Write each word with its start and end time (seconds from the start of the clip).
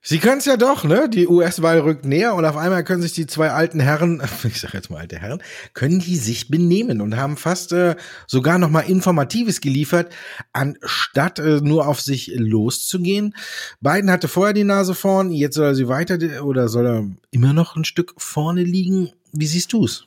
Sie 0.00 0.18
können 0.18 0.38
es 0.38 0.44
ja 0.44 0.56
doch, 0.56 0.84
ne? 0.84 1.08
Die 1.08 1.26
US-Wahl 1.26 1.80
rückt 1.80 2.04
näher 2.04 2.34
und 2.34 2.44
auf 2.44 2.56
einmal 2.56 2.84
können 2.84 3.02
sich 3.02 3.12
die 3.12 3.26
zwei 3.26 3.50
alten 3.50 3.80
Herren, 3.80 4.22
ich 4.44 4.60
sag 4.60 4.72
jetzt 4.72 4.90
mal 4.90 5.00
alte 5.00 5.18
Herren, 5.18 5.42
können 5.74 5.98
die 5.98 6.16
sich 6.16 6.48
benehmen 6.48 7.00
und 7.00 7.16
haben 7.16 7.36
fast 7.36 7.72
äh, 7.72 7.96
sogar 8.26 8.58
noch 8.58 8.70
mal 8.70 8.80
Informatives 8.80 9.60
geliefert, 9.60 10.14
anstatt 10.52 11.40
äh, 11.40 11.60
nur 11.60 11.88
auf 11.88 12.00
sich 12.00 12.32
loszugehen. 12.34 13.34
Biden 13.80 14.10
hatte 14.10 14.28
vorher 14.28 14.54
die 14.54 14.64
Nase 14.64 14.94
vorn, 14.94 15.32
jetzt 15.32 15.56
soll 15.56 15.66
er 15.66 15.74
sie 15.74 15.88
weiter 15.88 16.44
oder 16.44 16.68
soll 16.68 16.86
er 16.86 17.06
immer 17.30 17.52
noch 17.52 17.74
ein 17.76 17.84
Stück 17.84 18.14
vorne 18.18 18.62
liegen? 18.62 19.10
Wie 19.32 19.46
siehst 19.46 19.72
du's? 19.72 20.06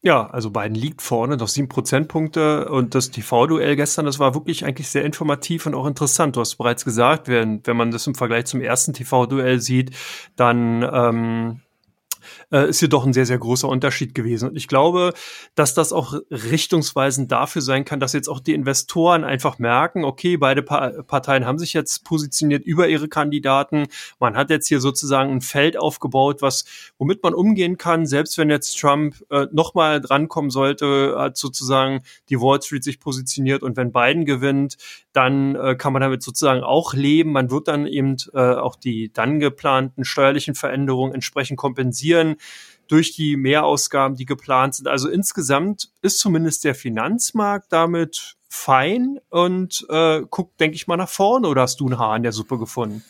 Ja, 0.00 0.28
also 0.30 0.50
Biden 0.50 0.76
liegt 0.76 1.02
vorne, 1.02 1.36
noch 1.36 1.48
sieben 1.48 1.68
Prozentpunkte 1.68 2.68
und 2.68 2.94
das 2.94 3.10
TV-Duell 3.10 3.74
gestern, 3.74 4.06
das 4.06 4.20
war 4.20 4.32
wirklich 4.32 4.64
eigentlich 4.64 4.88
sehr 4.88 5.04
informativ 5.04 5.66
und 5.66 5.74
auch 5.74 5.86
interessant. 5.86 6.36
Du 6.36 6.40
hast 6.40 6.54
bereits 6.54 6.84
gesagt, 6.84 7.26
wenn, 7.26 7.66
wenn 7.66 7.76
man 7.76 7.90
das 7.90 8.06
im 8.06 8.14
Vergleich 8.14 8.46
zum 8.46 8.60
ersten 8.60 8.92
TV-Duell 8.92 9.60
sieht, 9.60 9.90
dann 10.36 10.88
ähm, 10.92 11.62
äh, 12.52 12.68
ist 12.68 12.80
hier 12.80 12.88
doch 12.88 13.06
ein 13.06 13.12
sehr, 13.12 13.26
sehr 13.26 13.38
großer 13.38 13.68
Unterschied 13.68 14.14
gewesen. 14.14 14.50
Und 14.50 14.56
ich 14.56 14.68
glaube, 14.68 15.12
dass 15.54 15.74
das 15.74 15.92
auch 15.92 16.14
richtungsweisend 16.30 17.30
dafür 17.32 17.62
sein 17.62 17.84
kann, 17.84 18.00
dass 18.00 18.12
jetzt 18.12 18.28
auch 18.28 18.40
die 18.40 18.54
Investoren 18.54 19.24
einfach 19.24 19.58
merken, 19.58 20.04
okay, 20.04 20.36
beide 20.36 20.62
pa 20.62 21.02
Parteien 21.06 21.46
haben 21.46 21.58
sich 21.58 21.72
jetzt 21.72 22.04
positioniert 22.04 22.64
über 22.64 22.88
ihre 22.88 23.08
Kandidaten. 23.08 23.86
Man 24.18 24.36
hat 24.36 24.50
jetzt 24.50 24.68
hier 24.68 24.80
sozusagen 24.80 25.30
ein 25.30 25.40
Feld 25.40 25.78
aufgebaut, 25.78 26.42
was, 26.42 26.64
womit 26.98 27.22
man 27.22 27.34
umgehen 27.34 27.78
kann, 27.78 28.06
selbst 28.06 28.38
wenn 28.38 28.50
jetzt 28.50 28.78
Trump 28.78 29.16
äh, 29.30 29.46
nochmal 29.52 30.00
drankommen 30.00 30.50
sollte, 30.50 31.16
hat 31.18 31.36
sozusagen 31.36 32.02
die 32.28 32.40
Wall 32.40 32.60
Street 32.62 32.84
sich 32.84 33.00
positioniert 33.00 33.62
und 33.62 33.76
wenn 33.76 33.92
Biden 33.92 34.24
gewinnt, 34.24 34.76
dann 35.18 35.56
äh, 35.56 35.74
kann 35.74 35.92
man 35.92 36.00
damit 36.00 36.22
sozusagen 36.22 36.62
auch 36.62 36.94
leben. 36.94 37.32
Man 37.32 37.50
wird 37.50 37.66
dann 37.66 37.88
eben 37.88 38.16
äh, 38.34 38.38
auch 38.38 38.76
die 38.76 39.12
dann 39.12 39.40
geplanten 39.40 40.04
steuerlichen 40.04 40.54
Veränderungen 40.54 41.12
entsprechend 41.12 41.58
kompensieren 41.58 42.36
durch 42.86 43.16
die 43.16 43.36
Mehrausgaben, 43.36 44.16
die 44.16 44.26
geplant 44.26 44.76
sind. 44.76 44.86
Also 44.86 45.08
insgesamt 45.08 45.90
ist 46.02 46.20
zumindest 46.20 46.62
der 46.62 46.76
Finanzmarkt 46.76 47.72
damit 47.72 48.36
fein 48.48 49.18
und 49.28 49.84
äh, 49.90 50.22
guckt, 50.30 50.60
denke 50.60 50.76
ich 50.76 50.86
mal, 50.86 50.96
nach 50.96 51.08
vorne. 51.08 51.48
Oder 51.48 51.62
hast 51.62 51.80
du 51.80 51.88
ein 51.88 51.98
Haar 51.98 52.16
in 52.16 52.22
der 52.22 52.32
Suppe 52.32 52.56
gefunden? 52.56 53.02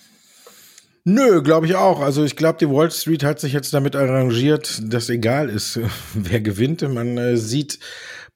Nö, 1.04 1.42
glaube 1.42 1.66
ich 1.66 1.76
auch. 1.76 2.00
Also 2.00 2.24
ich 2.24 2.36
glaube, 2.36 2.58
die 2.58 2.70
Wall 2.70 2.90
Street 2.90 3.22
hat 3.22 3.38
sich 3.38 3.52
jetzt 3.52 3.74
damit 3.74 3.96
arrangiert, 3.96 4.80
dass 4.82 5.10
egal 5.10 5.50
ist, 5.50 5.78
wer 6.14 6.40
gewinnt. 6.40 6.80
Man 6.82 7.18
äh, 7.18 7.36
sieht 7.36 7.78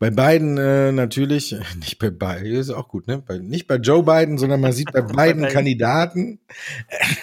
bei 0.03 0.11
beiden 0.11 0.59
äh, 0.59 0.91
natürlich, 0.91 1.55
nicht 1.79 2.01
bei 2.01 2.11
beiden, 2.11 2.51
ist 2.57 2.71
auch 2.71 2.89
gut, 2.89 3.07
ne? 3.07 3.23
Bei, 3.25 3.39
nicht 3.39 3.69
bei 3.69 3.77
Joe 3.77 4.03
Biden, 4.03 4.37
sondern 4.37 4.61
man 4.61 4.73
sieht 4.73 4.91
bei 4.91 5.01
beiden 5.01 5.47
Kandidaten, 5.47 6.41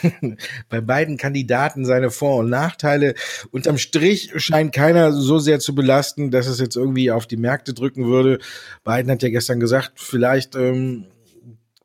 bei 0.70 0.80
beiden 0.80 1.18
Kandidaten 1.18 1.84
seine 1.84 2.10
Vor- 2.10 2.38
und 2.38 2.50
Nachteile. 2.50 3.16
Unterm 3.52 3.78
Strich 3.78 4.32
scheint 4.38 4.72
keiner 4.72 5.12
so 5.12 5.40
sehr 5.40 5.60
zu 5.60 5.76
belasten, 5.76 6.32
dass 6.32 6.48
es 6.48 6.62
jetzt 6.62 6.78
irgendwie 6.78 7.12
auf 7.12 7.28
die 7.28 7.36
Märkte 7.36 7.74
drücken 7.74 8.06
würde. 8.06 8.40
Biden 8.86 9.12
hat 9.12 9.24
ja 9.24 9.30
gestern 9.30 9.60
gesagt, 9.60 9.92
vielleicht 9.96 10.56
ähm, 10.56 11.04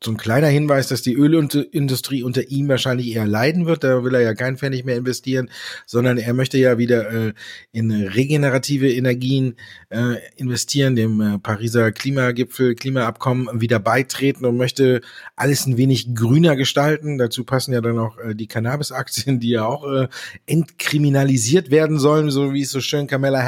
so 0.03 0.11
ein 0.11 0.17
kleiner 0.17 0.47
Hinweis, 0.47 0.87
dass 0.87 1.01
die 1.01 1.15
Ölindustrie 1.15 2.21
unter 2.21 2.49
ihm 2.49 2.67
wahrscheinlich 2.67 3.15
eher 3.15 3.25
leiden 3.25 3.65
wird. 3.65 3.83
Da 3.83 4.03
will 4.03 4.13
er 4.13 4.21
ja 4.21 4.33
kein 4.33 4.57
Pfennig 4.57 4.83
mehr 4.83 4.97
investieren, 4.97 5.49
sondern 5.85 6.17
er 6.17 6.33
möchte 6.33 6.57
ja 6.57 6.77
wieder 6.77 7.11
äh, 7.11 7.33
in 7.71 7.91
regenerative 7.91 8.91
Energien 8.91 9.55
äh, 9.89 10.17
investieren, 10.35 10.95
dem 10.95 11.21
äh, 11.21 11.39
Pariser 11.39 11.91
Klimagipfel, 11.91 12.75
Klimaabkommen 12.75 13.61
wieder 13.61 13.79
beitreten 13.79 14.45
und 14.45 14.57
möchte 14.57 15.01
alles 15.35 15.65
ein 15.65 15.77
wenig 15.77 16.13
grüner 16.13 16.55
gestalten. 16.55 17.17
Dazu 17.17 17.45
passen 17.45 17.73
ja 17.73 17.81
dann 17.81 17.97
auch 17.97 18.17
äh, 18.17 18.35
die 18.35 18.47
Cannabis-Aktien, 18.47 19.39
die 19.39 19.49
ja 19.49 19.65
auch 19.65 19.89
äh, 19.89 20.07
entkriminalisiert 20.45 21.71
werden 21.71 21.99
sollen, 21.99 22.29
so 22.31 22.53
wie 22.53 22.63
es 22.63 22.71
so 22.71 22.81
schön 22.81 23.07
Kamala 23.07 23.41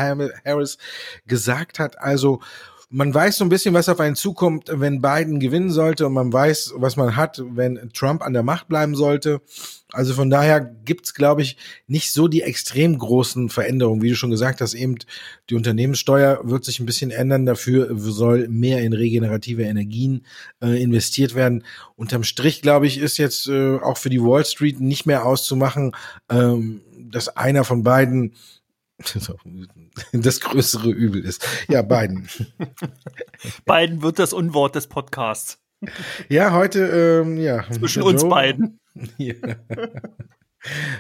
Harris 0.46 0.78
gesagt 1.28 1.78
hat. 1.78 2.00
Also 2.00 2.40
man 2.90 3.14
weiß 3.14 3.38
so 3.38 3.44
ein 3.44 3.50
bisschen, 3.50 3.74
was 3.74 3.90
auf 3.90 4.00
einen 4.00 4.16
zukommt, 4.16 4.70
wenn 4.72 5.02
Biden 5.02 5.42
gewinnen 5.42 5.72
sollte 5.72 6.08
und 6.08 6.14
man 6.14 6.32
weiß, 6.32 6.74
was 6.78 6.96
man 6.96 7.18
hat, 7.18 7.44
wenn 7.46 7.90
Trump 7.94 8.22
an 8.22 8.32
der 8.32 8.44
Macht 8.44 8.70
bleiben 8.70 8.96
sollte. 8.96 9.42
Also 9.92 10.14
von 10.14 10.30
daher 10.30 10.62
gibt's, 10.62 11.14
glaube 11.14 11.42
ich, 11.42 11.58
nicht 11.88 12.14
so 12.14 12.30
die 12.30 12.44
extrem 12.44 12.98
großen 12.98 13.50
Veränderungen. 13.50 14.02
Wie 14.02 14.10
du 14.10 14.16
schon 14.16 14.32
gesagt 14.32 14.62
hast, 14.62 14.74
eben 14.74 14.96
die 15.50 15.56
Unternehmenssteuer 15.56 16.42
wird 16.44 16.64
sich 16.64 16.80
ein 16.80 16.86
bisschen 16.86 17.12
ändern. 17.12 17.46
Dafür 17.46 17.90
soll 17.98 18.48
mehr 18.48 18.82
in 18.82 18.94
regenerative 18.94 19.64
Energien 19.64 20.26
äh, 20.62 20.82
investiert 20.82 21.36
werden. 21.36 21.66
Unterm 21.96 22.24
Strich, 22.24 22.62
glaube 22.62 22.88
ich, 22.88 23.00
ist 23.00 23.18
jetzt 23.18 23.48
äh, 23.48 23.78
auch 23.78 23.98
für 23.98 24.10
die 24.10 24.22
Wall 24.22 24.46
Street 24.46 24.80
nicht 24.80 25.06
mehr 25.06 25.26
auszumachen, 25.26 25.94
ähm, 26.30 26.82
dass 26.98 27.30
einer 27.30 27.66
von 27.66 27.84
beiden 27.84 28.34
das 30.12 30.40
größere 30.40 30.90
Übel 30.90 31.24
ist. 31.24 31.46
Ja, 31.68 31.82
Biden. 31.82 32.28
Biden 33.66 34.02
wird 34.02 34.20
das 34.20 34.34
Unwort 34.34 34.76
des 34.76 34.88
Podcasts. 34.88 35.60
Ja, 36.30 36.54
heute, 36.54 37.24
ähm, 37.24 37.38
ja. 37.38 37.66
Zwischen 37.72 38.02
uns 38.02 38.22
Joe, 38.22 38.30
beiden. 38.30 38.80
Ja. 39.18 39.36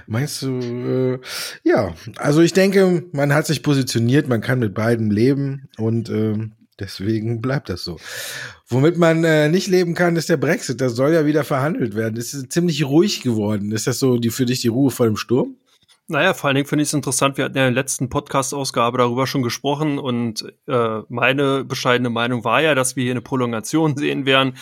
Meinst 0.06 0.44
du, 0.44 0.60
äh, 0.60 1.20
ja, 1.64 1.96
also 2.18 2.42
ich 2.42 2.54
denke, 2.54 3.06
man 3.12 3.34
hat 3.34 3.48
sich 3.48 3.64
positioniert, 3.64 4.28
man 4.28 4.40
kann 4.40 4.60
mit 4.60 4.76
beiden 4.76 5.10
leben 5.10 5.68
und 5.78 6.10
äh, 6.10 6.38
deswegen 6.80 7.42
bleibt 7.42 7.70
das 7.70 7.84
so. 7.84 7.98
Womit 8.68 8.98
man 8.98 9.24
äh, 9.24 9.50
nicht 9.50 9.68
leben 9.68 9.96
kann, 9.96 10.16
ist 10.16 10.30
der 10.30 10.38
Brexit. 10.38 10.80
Das 10.80 10.94
soll 10.94 11.12
ja 11.12 11.26
wieder 11.26 11.44
verhandelt 11.44 11.96
werden. 11.96 12.18
Es 12.18 12.36
ist 12.36 12.54
ziemlich 12.54 12.86
ruhig 12.86 13.24
geworden. 13.24 13.72
Ist 13.72 13.88
das 13.88 13.98
so 13.98 14.20
die 14.20 14.30
für 14.30 14.46
dich 14.46 14.62
die 14.62 14.68
Ruhe 14.68 14.92
vor 14.92 15.08
dem 15.08 15.18
Sturm? 15.18 15.58
Naja, 16.10 16.34
vor 16.34 16.48
allen 16.48 16.56
Dingen 16.56 16.68
finde 16.68 16.84
ich 16.84 16.90
es 16.90 16.94
interessant, 16.94 17.36
wir 17.36 17.44
hatten 17.44 17.58
ja 17.58 17.68
in 17.68 17.74
der 17.74 17.84
letzten 17.84 18.08
Podcast-Ausgabe 18.08 18.98
darüber 18.98 19.28
schon 19.28 19.44
gesprochen 19.44 20.00
und 20.00 20.54
äh, 20.66 21.02
meine 21.10 21.66
bescheidene 21.66 22.10
Meinung 22.10 22.46
war 22.46 22.62
ja, 22.62 22.76
dass 22.76 22.96
wir 22.96 23.04
hier 23.04 23.12
eine 23.12 23.22
Prolongation 23.22 23.98
sehen 23.98 24.26
werden. 24.26 24.54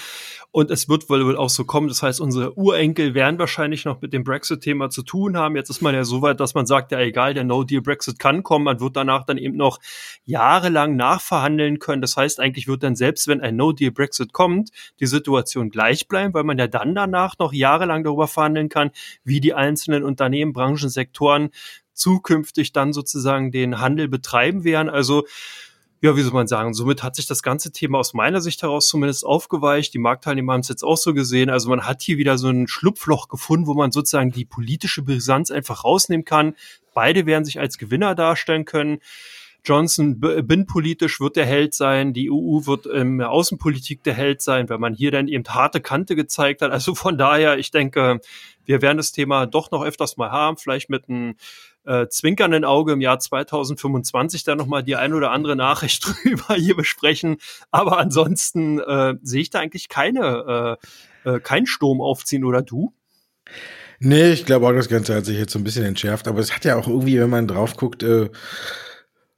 Und 0.56 0.72
es 0.72 0.88
wird 0.88 1.10
wohl 1.10 1.36
auch 1.36 1.50
so 1.50 1.66
kommen. 1.66 1.90
Das 1.90 2.02
heißt, 2.02 2.22
unsere 2.22 2.58
Urenkel 2.58 3.14
werden 3.14 3.38
wahrscheinlich 3.38 3.84
noch 3.84 4.00
mit 4.02 4.14
dem 4.14 4.24
Brexit-Thema 4.24 4.90
zu 4.90 5.04
tun 5.04 5.36
haben. 5.36 5.58
Jetzt 5.58 5.70
ist 5.70 5.82
man 5.82 5.94
ja 5.94 6.06
so 6.06 6.22
weit, 6.22 6.40
dass 6.40 6.54
man 6.54 6.66
sagt, 6.66 6.94
ja 6.94 7.00
egal, 7.02 7.34
der 7.34 7.44
No-Deal-Brexit 7.44 8.20
kann 8.20 8.42
kommen. 8.42 8.64
Man 8.64 8.80
wird 8.80 8.96
danach 8.96 9.26
dann 9.26 9.38
eben 9.38 9.58
noch 9.58 9.80
jahrelang 10.24 10.96
nachverhandeln 10.96 11.80
können. 11.80 12.02
Das 12.02 12.16
heißt, 12.16 12.40
eigentlich 12.40 12.70
wird 12.70 12.84
dann 12.84 12.96
selbst, 12.96 13.28
wenn 13.28 13.42
ein 13.42 13.58
No-Deal-Brexit 13.58 14.32
kommt, 14.32 14.70
die 15.02 15.08
Situation 15.08 15.72
gleich 15.72 16.08
bleiben, 16.08 16.34
weil 16.34 16.46
man 16.46 16.58
ja 16.58 16.68
dann 16.68 16.96
danach 16.96 17.38
noch 17.38 17.52
jahrelang 17.52 18.06
darüber 18.06 18.30
verhandeln 18.30 18.70
kann, 18.70 18.92
wie 19.26 19.42
die 19.42 19.54
einzelnen 19.54 20.06
Unternehmen, 20.06 20.54
Branchen, 20.54 20.88
Sektoren 20.88 21.35
zukünftig 21.94 22.74
dann 22.74 22.94
sozusagen 22.94 23.52
den 23.52 23.80
Handel 23.80 24.08
betreiben 24.08 24.64
werden. 24.64 24.90
Also 24.90 25.26
ja, 26.02 26.16
wie 26.16 26.22
soll 26.22 26.34
man 26.34 26.48
sagen, 26.48 26.74
somit 26.74 27.02
hat 27.02 27.16
sich 27.16 27.26
das 27.26 27.42
ganze 27.42 27.72
Thema 27.72 27.98
aus 27.98 28.14
meiner 28.14 28.42
Sicht 28.42 28.62
heraus 28.62 28.88
zumindest 28.88 29.26
aufgeweicht. 29.26 29.94
Die 29.94 29.98
Marktteilnehmer 29.98 30.54
haben 30.54 30.60
es 30.60 30.68
jetzt 30.68 30.84
auch 30.84 30.98
so 30.98 31.14
gesehen. 31.14 31.50
Also 31.50 31.70
man 31.70 31.88
hat 31.88 32.02
hier 32.02 32.18
wieder 32.18 32.38
so 32.38 32.50
ein 32.50 32.68
Schlupfloch 32.68 33.28
gefunden, 33.28 33.66
wo 33.66 33.74
man 33.74 33.92
sozusagen 33.92 34.32
die 34.32 34.46
politische 34.46 35.02
Brisanz 35.02 35.52
einfach 35.52 35.84
rausnehmen 35.84 36.26
kann. 36.26 36.56
Beide 36.94 37.26
werden 37.26 37.46
sich 37.46 37.60
als 37.60 37.78
Gewinner 37.78 38.14
darstellen 38.14 38.66
können. 38.66 39.00
Johnson 39.66 40.20
binnenpolitisch 40.20 41.20
wird 41.20 41.36
der 41.36 41.46
Held 41.46 41.74
sein, 41.74 42.14
die 42.14 42.32
EU 42.32 42.66
wird 42.66 42.86
in 42.86 43.18
der 43.18 43.32
Außenpolitik 43.32 44.04
der 44.04 44.14
Held 44.14 44.42
sein, 44.42 44.70
wenn 44.70 44.80
man 44.80 44.94
hier 44.94 45.12
dann 45.12 45.28
eben 45.28 45.44
harte 45.46 45.82
Kante 45.82 46.16
gezeigt 46.16 46.62
hat. 46.62 46.72
Also 46.72 46.96
von 46.96 47.18
daher, 47.18 47.58
ich 47.58 47.72
denke, 47.72 48.22
wir 48.66 48.82
werden 48.82 48.98
das 48.98 49.12
Thema 49.12 49.46
doch 49.46 49.72
noch 49.72 49.84
öfters 49.84 50.18
mal 50.18 50.32
haben, 50.32 50.58
vielleicht 50.58 50.90
mit 50.90 51.10
einem 51.10 51.36
äh, 51.86 52.08
zwinkernden 52.08 52.66
Auge 52.66 52.94
im 52.94 53.02
Jahr 53.02 53.20
2025 53.20 54.44
dann 54.44 54.58
nochmal 54.58 54.84
die 54.84 54.96
ein 54.96 55.14
oder 55.14 55.32
andere 55.32 55.56
Nachricht 55.56 56.06
drüber 56.24 56.56
hier 56.56 56.76
besprechen. 56.76 57.38
Aber 57.72 57.98
ansonsten 57.98 58.80
äh, 58.80 59.16
sehe 59.22 59.42
ich 59.42 59.50
da 59.50 59.60
eigentlich 59.60 59.90
keine, 59.90 60.78
äh, 61.26 61.30
äh, 61.30 61.40
keinen 61.40 61.68
Sturm 61.68 62.02
aufziehen, 62.02 62.44
oder 62.44 62.62
du? 62.62 62.94
Nee, 64.00 64.32
ich 64.32 64.46
glaube 64.46 64.68
auch, 64.68 64.74
das 64.74 64.90
Ganze 64.90 65.16
hat 65.16 65.26
sich 65.26 65.38
jetzt 65.38 65.54
so 65.54 65.60
ein 65.60 65.64
bisschen 65.64 65.86
entschärft, 65.86 66.28
aber 66.28 66.40
es 66.40 66.54
hat 66.54 66.66
ja 66.66 66.76
auch 66.76 66.88
irgendwie, 66.88 67.20
wenn 67.20 67.30
man 67.30 67.48
drauf 67.48 67.78
guckt, 67.78 68.04
äh, 68.04 68.30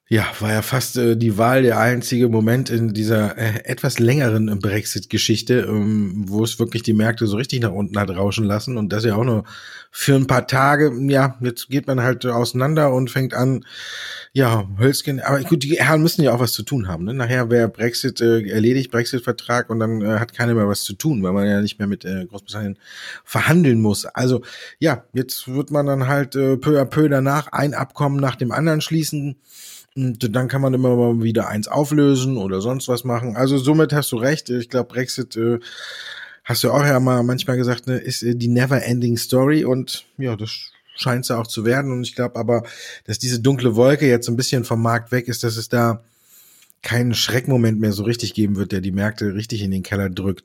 Ja, 0.09 0.25
war 0.39 0.53
ja 0.53 0.61
fast 0.61 0.95
äh, 0.95 1.17
die 1.17 1.37
Wahl 1.37 1.63
der 1.63 1.79
einzige 1.79 2.29
Moment 2.29 2.69
in 2.69 2.93
dieser 2.93 3.37
äh, 3.37 3.65
etwas 3.65 3.99
längeren 3.99 4.57
Brexit-Geschichte, 4.57 5.65
ähm, 5.67 6.23
wo 6.29 6.45
es 6.45 6.59
wirklich 6.59 6.81
die 6.83 6.93
Märkte 6.93 7.27
so 7.27 7.35
richtig 7.35 7.59
nach 7.59 7.73
unten 7.73 7.99
hat 7.99 8.09
rauschen 8.09 8.45
lassen 8.45 8.77
und 8.77 8.93
das 8.93 9.03
ja 9.03 9.15
auch 9.15 9.25
nur 9.25 9.43
für 9.91 10.15
ein 10.15 10.25
paar 10.25 10.47
Tage. 10.47 10.93
Ja, 11.09 11.37
jetzt 11.41 11.69
geht 11.69 11.87
man 11.87 12.01
halt 12.01 12.25
auseinander 12.25 12.93
und 12.93 13.11
fängt 13.11 13.33
an, 13.33 13.65
ja, 14.31 14.69
Hölzchen, 14.79 15.19
aber 15.19 15.41
gut, 15.41 15.63
die 15.63 15.75
Herren 15.75 16.03
müssen 16.03 16.23
ja 16.23 16.31
auch 16.31 16.39
was 16.39 16.53
zu 16.53 16.63
tun 16.63 16.87
haben. 16.87 17.03
Ne? 17.03 17.13
Nachher 17.13 17.49
wäre 17.49 17.67
Brexit 17.67 18.21
äh, 18.21 18.47
erledigt, 18.47 18.91
Brexit-Vertrag 18.91 19.69
und 19.69 19.79
dann 19.79 20.01
äh, 20.01 20.19
hat 20.19 20.33
keiner 20.33 20.53
mehr 20.53 20.69
was 20.69 20.83
zu 20.83 20.93
tun, 20.93 21.21
weil 21.21 21.33
man 21.33 21.49
ja 21.49 21.59
nicht 21.59 21.79
mehr 21.79 21.87
mit 21.87 22.05
äh, 22.05 22.25
Großbritannien 22.27 22.79
verhandeln 23.25 23.81
muss. 23.81 24.05
Also 24.05 24.41
ja, 24.79 25.03
jetzt 25.11 25.53
wird 25.53 25.69
man 25.69 25.85
dann 25.85 26.07
halt 26.07 26.37
äh, 26.37 26.55
peu 26.55 26.79
à 26.79 26.85
peu 26.85 27.09
danach 27.09 27.47
ein 27.49 27.73
Abkommen 27.73 28.21
nach 28.21 28.37
dem 28.37 28.53
anderen 28.53 28.79
schließen 28.79 29.35
und 29.97 30.35
dann 30.35 30.47
kann 30.47 30.61
man 30.61 30.75
immer 30.75 30.95
mal 30.95 31.23
wieder 31.23 31.47
eins 31.49 31.67
auflösen 31.67 32.37
oder 32.37 32.61
sonst 32.61 32.87
was 32.87 33.03
machen. 33.03 33.35
Also 33.35 33.57
somit 33.57 33.93
hast 33.93 34.11
du 34.11 34.17
recht. 34.17 34.49
Ich 34.49 34.69
glaube, 34.69 34.89
Brexit, 34.93 35.35
äh, 35.35 35.59
hast 36.43 36.63
du 36.63 36.71
auch 36.71 36.85
ja 36.85 36.99
mal 36.99 37.23
manchmal 37.23 37.57
gesagt, 37.57 37.87
ne, 37.87 37.97
ist 37.97 38.21
äh, 38.21 38.35
die 38.35 38.47
never 38.47 38.83
ending 38.83 39.17
story 39.17 39.65
und 39.65 40.05
ja, 40.17 40.35
das 40.35 40.51
scheint 40.95 41.25
es 41.25 41.29
ja 41.29 41.39
auch 41.39 41.47
zu 41.47 41.65
werden. 41.65 41.91
Und 41.91 42.03
ich 42.03 42.13
glaube 42.13 42.35
aber, 42.35 42.63
dass 43.05 43.17
diese 43.17 43.39
dunkle 43.39 43.75
Wolke 43.75 44.07
jetzt 44.07 44.27
ein 44.29 44.37
bisschen 44.37 44.63
vom 44.63 44.83
Markt 44.83 45.11
weg 45.11 45.27
ist, 45.27 45.43
dass 45.43 45.57
es 45.57 45.67
da 45.67 46.03
keinen 46.83 47.15
Schreckmoment 47.15 47.79
mehr 47.79 47.91
so 47.91 48.03
richtig 48.03 48.35
geben 48.35 48.55
wird, 48.55 48.71
der 48.71 48.81
die 48.81 48.91
Märkte 48.91 49.33
richtig 49.33 49.63
in 49.63 49.71
den 49.71 49.83
Keller 49.83 50.09
drückt. 50.09 50.43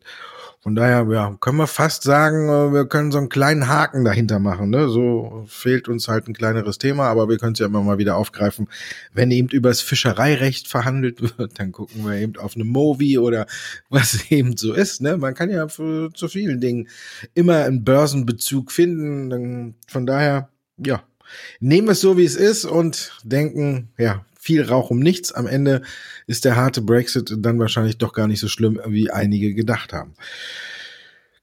Von 0.62 0.76
daher, 0.76 1.05
ja, 1.11 1.37
können 1.41 1.56
wir 1.56 1.67
fast 1.67 2.05
sagen, 2.05 2.49
äh, 2.49 2.73
wir 2.73 2.87
können 2.87 3.11
so 3.11 3.19
einen 3.19 3.29
kleinen 3.29 3.67
Haken 3.67 4.05
dahinter 4.05 4.38
machen. 4.38 4.70
Ne? 4.70 4.88
So 4.88 5.44
fehlt 5.49 5.88
uns 5.88 6.06
halt 6.06 6.29
ein 6.29 6.35
kleineres 6.35 6.79
Thema, 6.79 7.09
aber 7.09 7.29
wir 7.29 7.38
können 7.38 7.55
es 7.55 7.59
ja 7.59 7.67
immer 7.67 7.82
mal 7.82 7.99
wieder 7.99 8.17
aufgreifen. 8.17 8.69
Wenn 9.12 9.32
eben 9.32 9.49
übers 9.49 9.81
Fischereirecht 9.81 10.69
verhandelt 10.69 11.20
wird, 11.20 11.59
dann 11.59 11.73
gucken 11.73 12.05
wir 12.06 12.14
eben 12.14 12.37
auf 12.37 12.55
eine 12.55 12.62
Movie 12.62 13.19
oder 13.19 13.47
was 13.91 14.20
eben 14.31 14.56
so 14.56 14.73
ist. 14.73 15.03
Ne? 15.03 15.17
Man 15.17 15.35
kann 15.35 15.50
ja 15.50 15.67
für, 15.67 16.12
zu 16.14 16.29
vielen 16.29 16.61
Dingen 16.61 16.88
immer 17.35 17.64
einen 17.64 17.82
Börsenbezug 17.82 18.70
finden. 18.70 19.31
Dann, 19.31 19.75
von 19.88 20.06
daher, 20.06 20.49
ja, 20.76 21.03
nehmen 21.59 21.88
wir 21.88 21.93
es 21.93 22.00
so, 22.00 22.17
wie 22.17 22.25
es 22.25 22.37
ist 22.37 22.67
und 22.67 23.19
denken, 23.25 23.88
ja, 23.99 24.25
viel 24.43 24.65
Rauch 24.65 24.91
um 24.91 24.99
nichts. 24.99 25.31
Am 25.31 25.47
Ende 25.47 25.83
ist 26.27 26.44
der 26.44 26.56
harte 26.56 26.83
Brexit 26.83 27.33
dann 27.39 27.61
wahrscheinlich 27.61 27.99
doch 27.99 28.12
gar 28.12 28.27
nicht 28.27 28.41
so 28.41 28.49
schlimm, 28.49 28.81
wie 28.87 29.09
einige 29.09 29.55
gedacht 29.55 29.93
haben. 29.93 30.15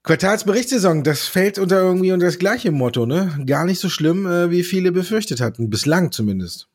Quartalsberichtssaison, 0.03 1.03
das 1.03 1.27
fällt 1.27 1.59
unter 1.59 1.79
irgendwie 1.79 2.11
unter 2.11 2.25
das 2.25 2.39
gleiche 2.39 2.71
Motto, 2.71 3.05
ne? 3.05 3.41
Gar 3.45 3.65
nicht 3.65 3.79
so 3.79 3.87
schlimm, 3.87 4.25
äh, 4.25 4.51
wie 4.51 4.63
viele 4.63 4.91
befürchtet 4.91 5.39
hatten, 5.39 5.69
bislang 5.69 6.11
zumindest. 6.11 6.67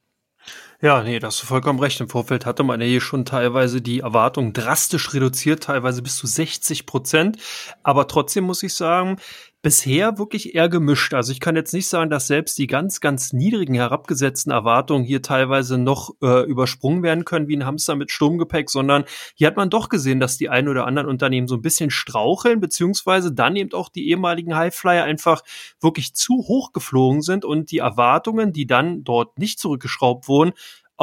Ja, 0.80 1.02
nee, 1.02 1.18
da 1.18 1.26
hast 1.26 1.42
du 1.42 1.46
vollkommen 1.46 1.78
recht. 1.78 2.00
Im 2.00 2.08
Vorfeld 2.08 2.46
hatte 2.46 2.62
man 2.62 2.80
ja 2.80 2.86
hier 2.86 3.00
schon 3.00 3.24
teilweise 3.24 3.82
die 3.82 4.00
Erwartung 4.00 4.52
drastisch 4.54 5.12
reduziert, 5.12 5.62
teilweise 5.62 6.02
bis 6.02 6.16
zu 6.16 6.26
60 6.26 6.86
Prozent. 6.86 7.36
Aber 7.82 8.08
trotzdem 8.08 8.44
muss 8.44 8.62
ich 8.62 8.74
sagen, 8.74 9.16
bisher 9.64 10.18
wirklich 10.18 10.54
eher 10.54 10.68
gemischt. 10.68 11.14
Also 11.14 11.32
ich 11.32 11.40
kann 11.40 11.56
jetzt 11.56 11.72
nicht 11.72 11.88
sagen, 11.88 12.10
dass 12.10 12.26
selbst 12.26 12.58
die 12.58 12.66
ganz, 12.66 13.00
ganz 13.00 13.32
niedrigen 13.32 13.74
herabgesetzten 13.74 14.52
Erwartungen 14.52 15.04
hier 15.04 15.22
teilweise 15.22 15.78
noch 15.78 16.10
äh, 16.22 16.44
übersprungen 16.44 17.02
werden 17.02 17.24
können 17.24 17.48
wie 17.48 17.56
ein 17.56 17.64
Hamster 17.64 17.96
mit 17.96 18.10
Sturmgepäck, 18.10 18.68
sondern 18.68 19.04
hier 19.34 19.46
hat 19.46 19.56
man 19.56 19.70
doch 19.70 19.88
gesehen, 19.88 20.20
dass 20.20 20.36
die 20.36 20.50
ein 20.50 20.68
oder 20.68 20.86
anderen 20.86 21.08
Unternehmen 21.08 21.48
so 21.48 21.54
ein 21.54 21.62
bisschen 21.62 21.90
straucheln, 21.90 22.60
beziehungsweise 22.60 23.32
dann 23.32 23.56
eben 23.56 23.72
auch 23.72 23.88
die 23.88 24.10
ehemaligen 24.10 24.54
Highflyer 24.54 25.02
einfach 25.02 25.40
wirklich 25.80 26.14
zu 26.14 26.34
hoch 26.46 26.74
geflogen 26.74 27.22
sind 27.22 27.46
und 27.46 27.70
die 27.70 27.78
Erwartungen, 27.78 28.52
die 28.52 28.66
dann 28.66 29.02
dort 29.02 29.38
nicht 29.38 29.58
zurückgeschraubt 29.58 30.28
wurden, 30.28 30.52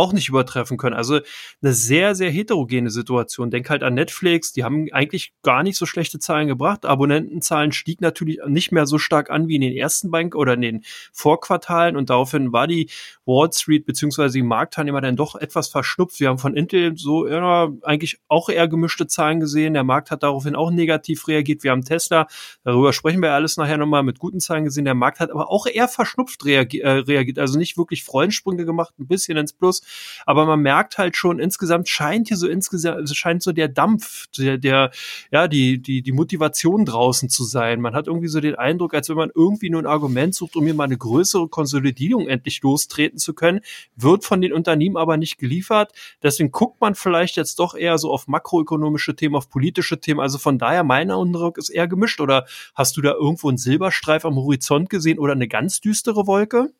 auch 0.01 0.13
nicht 0.13 0.29
übertreffen 0.29 0.77
können. 0.77 0.95
Also 0.95 1.19
eine 1.61 1.73
sehr, 1.73 2.15
sehr 2.15 2.31
heterogene 2.31 2.89
Situation. 2.89 3.51
Denk 3.51 3.69
halt 3.69 3.83
an 3.83 3.93
Netflix, 3.93 4.51
die 4.51 4.63
haben 4.63 4.87
eigentlich 4.91 5.33
gar 5.43 5.61
nicht 5.61 5.77
so 5.77 5.85
schlechte 5.85 6.17
Zahlen 6.17 6.47
gebracht. 6.47 6.85
Abonnentenzahlen 6.85 7.71
stieg 7.71 8.01
natürlich 8.01 8.39
nicht 8.47 8.71
mehr 8.71 8.87
so 8.87 8.97
stark 8.97 9.29
an 9.29 9.47
wie 9.47 9.55
in 9.55 9.61
den 9.61 9.73
ersten 9.73 10.09
Bank 10.09 10.35
oder 10.35 10.53
in 10.55 10.61
den 10.61 10.83
Vorquartalen 11.13 11.95
und 11.95 12.09
daraufhin 12.09 12.51
war 12.51 12.67
die 12.67 12.89
Wall 13.25 13.51
Street 13.53 13.85
beziehungsweise 13.85 14.33
die 14.33 14.43
Marktteilnehmer 14.43 15.01
dann 15.01 15.15
doch 15.15 15.35
etwas 15.35 15.67
verschnupft. 15.67 16.19
Wir 16.19 16.29
haben 16.29 16.39
von 16.39 16.55
Intel 16.55 16.97
so 16.97 17.27
ja, 17.27 17.69
eigentlich 17.83 18.19
auch 18.27 18.49
eher 18.49 18.67
gemischte 18.67 19.05
Zahlen 19.07 19.39
gesehen. 19.39 19.73
Der 19.73 19.83
Markt 19.83 20.09
hat 20.09 20.23
daraufhin 20.23 20.55
auch 20.55 20.71
negativ 20.71 21.27
reagiert. 21.27 21.63
Wir 21.63 21.71
haben 21.71 21.83
Tesla, 21.83 22.27
darüber 22.63 22.91
sprechen 22.91 23.21
wir 23.21 23.33
alles 23.33 23.57
nachher 23.57 23.77
nochmal 23.77 24.03
mit 24.03 24.19
guten 24.19 24.39
Zahlen 24.39 24.65
gesehen. 24.65 24.85
Der 24.85 24.95
Markt 24.95 25.19
hat 25.19 25.29
aber 25.29 25.51
auch 25.51 25.67
eher 25.67 25.87
verschnupft 25.87 26.45
äh, 26.45 26.57
reagiert, 26.57 27.39
also 27.39 27.59
nicht 27.59 27.77
wirklich 27.77 28.03
Freudensprünge 28.03 28.65
gemacht, 28.65 28.95
ein 28.99 29.07
bisschen 29.07 29.37
ins 29.37 29.53
Plus 29.53 29.81
aber 30.25 30.45
man 30.45 30.61
merkt 30.61 30.97
halt 30.97 31.15
schon, 31.15 31.39
insgesamt 31.39 31.89
scheint 31.89 32.27
hier 32.27 32.37
so 32.37 32.47
insgesamt, 32.47 32.97
also 32.97 33.13
scheint 33.13 33.43
so 33.43 33.51
der 33.51 33.67
Dampf, 33.67 34.27
der, 34.37 34.57
der, 34.57 34.91
ja, 35.31 35.47
die, 35.47 35.81
die, 35.81 36.01
die 36.01 36.11
Motivation 36.11 36.85
draußen 36.85 37.29
zu 37.29 37.43
sein. 37.43 37.81
Man 37.81 37.95
hat 37.95 38.07
irgendwie 38.07 38.27
so 38.27 38.39
den 38.39 38.55
Eindruck, 38.55 38.93
als 38.93 39.09
wenn 39.09 39.17
man 39.17 39.31
irgendwie 39.33 39.69
nur 39.69 39.81
ein 39.81 39.87
Argument 39.87 40.33
sucht, 40.35 40.55
um 40.55 40.65
hier 40.65 40.73
mal 40.73 40.85
eine 40.85 40.97
größere 40.97 41.47
Konsolidierung 41.47 42.27
endlich 42.27 42.61
lostreten 42.61 43.17
zu 43.17 43.33
können, 43.33 43.61
wird 43.95 44.25
von 44.25 44.41
den 44.41 44.53
Unternehmen 44.53 44.97
aber 44.97 45.17
nicht 45.17 45.37
geliefert. 45.37 45.91
Deswegen 46.23 46.51
guckt 46.51 46.81
man 46.81 46.95
vielleicht 46.95 47.37
jetzt 47.37 47.59
doch 47.59 47.75
eher 47.75 47.97
so 47.97 48.11
auf 48.11 48.27
makroökonomische 48.27 49.15
Themen, 49.15 49.35
auf 49.35 49.49
politische 49.49 49.99
Themen. 49.99 50.19
Also 50.19 50.37
von 50.37 50.57
daher, 50.57 50.83
mein 50.83 51.11
Eindruck 51.11 51.57
ist 51.57 51.69
eher 51.69 51.87
gemischt. 51.87 52.21
Oder 52.21 52.45
hast 52.75 52.97
du 52.97 53.01
da 53.01 53.13
irgendwo 53.13 53.49
einen 53.49 53.57
Silberstreif 53.57 54.25
am 54.25 54.35
Horizont 54.35 54.89
gesehen 54.89 55.19
oder 55.19 55.33
eine 55.33 55.47
ganz 55.47 55.81
düstere 55.81 56.27
Wolke? 56.27 56.73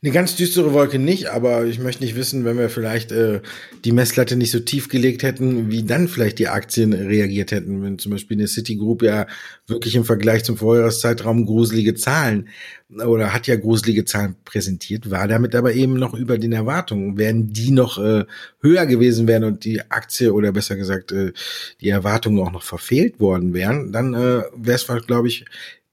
Eine 0.00 0.12
ganz 0.12 0.36
düstere 0.36 0.72
Wolke 0.72 1.00
nicht, 1.00 1.26
aber 1.26 1.64
ich 1.64 1.80
möchte 1.80 2.04
nicht 2.04 2.14
wissen, 2.14 2.44
wenn 2.44 2.56
wir 2.56 2.70
vielleicht 2.70 3.10
äh, 3.10 3.40
die 3.84 3.90
Messlatte 3.90 4.36
nicht 4.36 4.52
so 4.52 4.60
tief 4.60 4.88
gelegt 4.88 5.24
hätten, 5.24 5.72
wie 5.72 5.82
dann 5.82 6.06
vielleicht 6.06 6.38
die 6.38 6.46
Aktien 6.46 6.92
reagiert 6.92 7.50
hätten. 7.50 7.82
Wenn 7.82 7.98
zum 7.98 8.12
Beispiel 8.12 8.36
eine 8.36 8.46
Citigroup 8.46 9.02
ja 9.02 9.26
wirklich 9.66 9.96
im 9.96 10.04
Vergleich 10.04 10.44
zum 10.44 10.56
Vorjahreszeitraum 10.56 11.46
gruselige 11.46 11.94
Zahlen 11.94 12.48
oder 12.90 13.34
hat 13.34 13.48
ja 13.48 13.56
gruselige 13.56 14.04
Zahlen 14.04 14.36
präsentiert, 14.44 15.10
war 15.10 15.26
damit 15.26 15.56
aber 15.56 15.72
eben 15.72 15.94
noch 15.94 16.14
über 16.14 16.38
den 16.38 16.52
Erwartungen. 16.52 17.18
Wären 17.18 17.52
die 17.52 17.72
noch 17.72 17.98
äh, 17.98 18.24
höher 18.62 18.86
gewesen 18.86 19.26
wären 19.26 19.42
und 19.42 19.64
die 19.64 19.80
Aktie 19.90 20.32
oder 20.32 20.52
besser 20.52 20.76
gesagt 20.76 21.10
äh, 21.10 21.32
die 21.80 21.88
Erwartungen 21.88 22.38
auch 22.38 22.52
noch 22.52 22.62
verfehlt 22.62 23.18
worden 23.18 23.52
wären, 23.52 23.90
dann 23.90 24.14
äh, 24.14 24.42
wäre 24.54 24.76
es, 24.76 24.86
glaube 25.08 25.26
ich, 25.26 25.44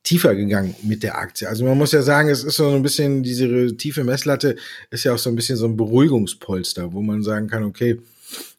tiefer 0.06 0.36
gegangen 0.36 0.76
mit 0.84 1.04
der 1.04 1.18
Aktie. 1.18 1.50
Also 1.50 1.66
man 1.66 1.78
muss 1.78 1.92
ja 1.92 2.02
sagen, 2.04 2.30
es 2.30 2.44
ist 2.44 2.56
so 2.56 2.70
ein 2.70 2.84
bisschen, 2.84 3.24
diese 3.24 3.76
tiefe 3.76 4.04
Messlatte 4.04 4.56
ist 4.92 5.04
ja 5.04 5.14
auch 5.14 5.18
so 5.18 5.30
ein 5.30 5.36
bisschen 5.36 5.58
so 5.58 5.66
ein 5.66 5.76
Beruhigungspolster, 5.76 6.94
wo 6.94 7.02
man 7.02 7.24
sagen 7.24 7.48
kann, 7.48 7.64
okay, 7.64 8.00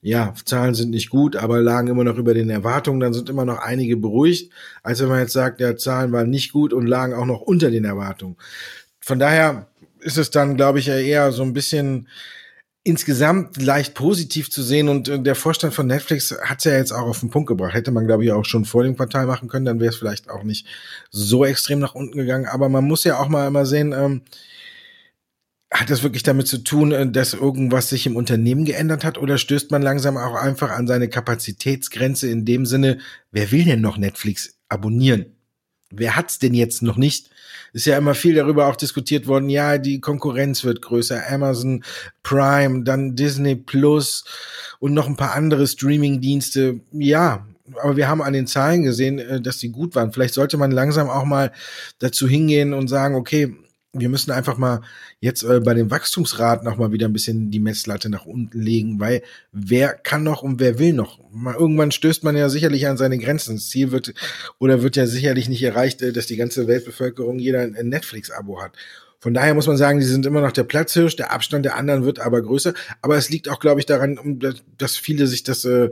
ja, 0.02 0.34
Zahlen 0.44 0.74
sind 0.74 0.90
nicht 0.90 1.08
gut, 1.08 1.36
aber 1.36 1.60
lagen 1.60 1.88
immer 1.88 2.04
noch 2.04 2.18
über 2.18 2.34
den 2.34 2.50
Erwartungen, 2.50 3.00
dann 3.00 3.14
sind 3.14 3.28
immer 3.28 3.44
noch 3.44 3.58
einige 3.58 3.96
beruhigt, 3.96 4.52
als 4.82 5.00
wenn 5.00 5.08
man 5.08 5.20
jetzt 5.20 5.32
sagt, 5.32 5.60
ja, 5.60 5.76
Zahlen 5.76 6.12
waren 6.12 6.30
nicht 6.30 6.52
gut 6.52 6.72
und 6.72 6.86
lagen 6.86 7.14
auch 7.14 7.26
noch 7.26 7.40
unter 7.40 7.70
den 7.70 7.84
Erwartungen. 7.84 8.36
Von 9.00 9.18
daher 9.18 9.68
ist 10.00 10.18
es 10.18 10.30
dann, 10.30 10.56
glaube 10.56 10.80
ich, 10.80 10.88
eher 10.88 11.32
so 11.32 11.42
ein 11.42 11.52
bisschen 11.52 12.08
insgesamt 12.86 13.60
leicht 13.60 13.94
positiv 13.94 14.48
zu 14.48 14.62
sehen 14.62 14.88
und 14.88 15.08
äh, 15.08 15.20
der 15.20 15.34
Vorstand 15.34 15.74
von 15.74 15.88
Netflix 15.88 16.32
hat 16.40 16.58
es 16.58 16.64
ja 16.64 16.76
jetzt 16.76 16.92
auch 16.92 17.08
auf 17.08 17.18
den 17.18 17.30
Punkt 17.30 17.48
gebracht. 17.48 17.74
Hätte 17.74 17.90
man, 17.90 18.06
glaube 18.06 18.24
ich, 18.24 18.30
auch 18.30 18.44
schon 18.44 18.64
vor 18.64 18.84
dem 18.84 18.96
Quartal 18.96 19.26
machen 19.26 19.48
können, 19.48 19.64
dann 19.64 19.80
wäre 19.80 19.90
es 19.90 19.96
vielleicht 19.96 20.30
auch 20.30 20.44
nicht 20.44 20.66
so 21.10 21.44
extrem 21.44 21.80
nach 21.80 21.96
unten 21.96 22.16
gegangen. 22.16 22.46
Aber 22.46 22.68
man 22.68 22.84
muss 22.84 23.02
ja 23.02 23.18
auch 23.18 23.28
mal 23.28 23.48
immer 23.48 23.66
sehen, 23.66 23.92
ähm, 23.92 24.22
hat 25.72 25.90
das 25.90 26.04
wirklich 26.04 26.22
damit 26.22 26.46
zu 26.46 26.58
tun, 26.58 26.92
äh, 26.92 27.10
dass 27.10 27.34
irgendwas 27.34 27.88
sich 27.88 28.06
im 28.06 28.14
Unternehmen 28.14 28.64
geändert 28.64 29.04
hat 29.04 29.18
oder 29.18 29.36
stößt 29.36 29.72
man 29.72 29.82
langsam 29.82 30.16
auch 30.16 30.36
einfach 30.36 30.70
an 30.70 30.86
seine 30.86 31.08
Kapazitätsgrenze 31.08 32.30
in 32.30 32.44
dem 32.44 32.66
Sinne, 32.66 32.98
wer 33.32 33.50
will 33.50 33.64
denn 33.64 33.80
noch 33.80 33.98
Netflix 33.98 34.60
abonnieren? 34.68 35.35
Wer 35.90 36.16
hat's 36.16 36.38
denn 36.38 36.54
jetzt 36.54 36.82
noch 36.82 36.96
nicht? 36.96 37.30
ist 37.76 37.84
ja 37.84 37.98
immer 37.98 38.14
viel 38.14 38.34
darüber 38.34 38.68
auch 38.68 38.76
diskutiert 38.76 39.26
worden, 39.26 39.50
ja, 39.50 39.76
die 39.76 40.00
Konkurrenz 40.00 40.64
wird 40.64 40.80
größer, 40.80 41.30
Amazon 41.30 41.84
Prime, 42.22 42.84
dann 42.84 43.16
Disney 43.16 43.54
Plus 43.54 44.24
und 44.78 44.94
noch 44.94 45.06
ein 45.06 45.16
paar 45.16 45.34
andere 45.34 45.66
Streaming-Dienste. 45.66 46.80
Ja, 46.92 47.46
aber 47.82 47.96
wir 47.98 48.08
haben 48.08 48.22
an 48.22 48.32
den 48.32 48.46
Zahlen 48.46 48.82
gesehen, 48.82 49.18
äh, 49.18 49.42
dass 49.42 49.58
die 49.58 49.68
gut 49.68 49.94
waren. 49.94 50.10
Vielleicht 50.10 50.32
sollte 50.32 50.56
man 50.56 50.70
langsam 50.70 51.10
auch 51.10 51.24
mal 51.24 51.52
dazu 51.98 52.26
hingehen 52.26 52.72
und 52.72 52.88
sagen, 52.88 53.14
okay, 53.14 53.54
wir 54.00 54.08
müssen 54.08 54.30
einfach 54.30 54.56
mal 54.56 54.82
jetzt 55.20 55.42
äh, 55.42 55.60
bei 55.60 55.74
den 55.74 55.90
Wachstumsraten 55.90 56.64
noch 56.64 56.76
mal 56.76 56.92
wieder 56.92 57.06
ein 57.06 57.12
bisschen 57.12 57.50
die 57.50 57.60
Messlatte 57.60 58.08
nach 58.08 58.26
unten 58.26 58.60
legen, 58.60 59.00
weil 59.00 59.22
wer 59.52 59.94
kann 59.94 60.22
noch 60.22 60.42
und 60.42 60.60
wer 60.60 60.78
will 60.78 60.92
noch? 60.92 61.20
Mal, 61.32 61.54
irgendwann 61.54 61.90
stößt 61.90 62.24
man 62.24 62.36
ja 62.36 62.48
sicherlich 62.48 62.86
an 62.86 62.96
seine 62.96 63.18
Grenzen. 63.18 63.56
Das 63.56 63.68
Ziel 63.68 63.92
wird 63.92 64.14
oder 64.58 64.82
wird 64.82 64.96
ja 64.96 65.06
sicherlich 65.06 65.48
nicht 65.48 65.62
erreicht, 65.62 66.02
äh, 66.02 66.12
dass 66.12 66.26
die 66.26 66.36
ganze 66.36 66.66
Weltbevölkerung 66.66 67.38
jeder 67.38 67.60
ein 67.60 67.88
Netflix-Abo 67.88 68.62
hat. 68.62 68.72
Von 69.18 69.34
daher 69.34 69.54
muss 69.54 69.66
man 69.66 69.76
sagen, 69.76 69.98
die 69.98 70.06
sind 70.06 70.26
immer 70.26 70.40
noch 70.40 70.52
der 70.52 70.64
Platzhirsch, 70.64 71.16
der 71.16 71.32
Abstand 71.32 71.64
der 71.64 71.76
anderen 71.76 72.04
wird 72.04 72.20
aber 72.20 72.42
größer. 72.42 72.74
Aber 73.02 73.16
es 73.16 73.30
liegt 73.30 73.48
auch, 73.48 73.58
glaube 73.58 73.80
ich, 73.80 73.86
daran, 73.86 74.38
dass 74.78 74.96
viele 74.96 75.26
sich 75.26 75.42
das 75.42 75.64
äh, 75.64 75.90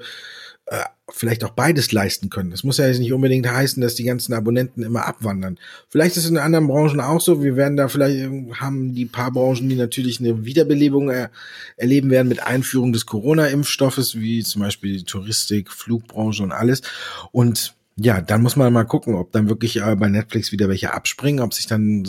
äh, 0.66 0.84
vielleicht 1.10 1.44
auch 1.44 1.50
beides 1.50 1.92
leisten 1.92 2.30
können. 2.30 2.50
Das 2.50 2.64
muss 2.64 2.78
ja 2.78 2.88
nicht 2.88 3.12
unbedingt 3.12 3.46
heißen, 3.46 3.82
dass 3.82 3.94
die 3.94 4.04
ganzen 4.04 4.32
Abonnenten 4.32 4.82
immer 4.82 5.06
abwandern. 5.06 5.58
Vielleicht 5.88 6.16
ist 6.16 6.24
es 6.24 6.30
in 6.30 6.38
anderen 6.38 6.66
Branchen 6.66 7.00
auch 7.00 7.20
so. 7.20 7.42
Wir 7.42 7.56
werden 7.56 7.76
da 7.76 7.88
vielleicht 7.88 8.16
äh, 8.16 8.52
haben 8.54 8.94
die 8.94 9.04
paar 9.04 9.30
Branchen, 9.30 9.68
die 9.68 9.76
natürlich 9.76 10.20
eine 10.20 10.44
Wiederbelebung 10.44 11.10
er, 11.10 11.30
erleben 11.76 12.10
werden 12.10 12.28
mit 12.28 12.42
Einführung 12.42 12.92
des 12.92 13.04
Corona-Impfstoffes, 13.04 14.18
wie 14.18 14.42
zum 14.42 14.62
Beispiel 14.62 14.98
die 14.98 15.04
Touristik, 15.04 15.70
Flugbranche 15.70 16.42
und 16.42 16.52
alles. 16.52 16.80
Und 17.30 17.74
ja, 17.96 18.20
dann 18.20 18.42
muss 18.42 18.56
man 18.56 18.72
mal 18.72 18.82
gucken, 18.82 19.14
ob 19.14 19.30
dann 19.30 19.48
wirklich 19.48 19.80
äh, 19.80 19.94
bei 19.94 20.08
Netflix 20.08 20.50
wieder 20.50 20.68
welche 20.68 20.92
abspringen, 20.92 21.44
ob 21.44 21.54
sich 21.54 21.68
dann 21.68 22.02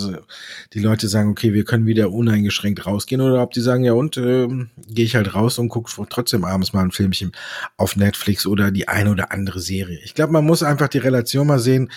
die 0.74 0.80
Leute 0.80 1.08
sagen, 1.08 1.30
okay, 1.30 1.54
wir 1.54 1.64
können 1.64 1.86
wieder 1.86 2.12
uneingeschränkt 2.12 2.88
rausgehen 2.88 3.22
oder 3.22 3.44
ob 3.44 3.52
die 3.52 3.62
sagen, 3.62 3.84
ja 3.84 3.94
und, 3.94 4.18
äh, 4.18 4.48
gehe 4.88 5.06
ich 5.06 5.16
halt 5.16 5.36
raus 5.36 5.60
und 5.60 5.70
gucke 5.70 5.92
trotzdem 6.10 6.44
abends 6.44 6.74
mal 6.74 6.82
ein 6.82 6.92
Filmchen 6.92 7.34
auf 7.78 7.98
Netflix 7.98 8.48
oder 8.48 8.72
die 8.72 8.88
eine 8.88 9.12
oder 9.12 9.32
andere 9.32 9.60
Serie. 9.60 10.00
Ich 10.04 10.16
glaube, 10.16 10.34
man 10.34 10.44
muss 10.44 10.64
einfach 10.64 10.88
die 10.88 10.98
Relation 10.98 11.46
mal 11.46 11.60
sehen. 11.60 11.92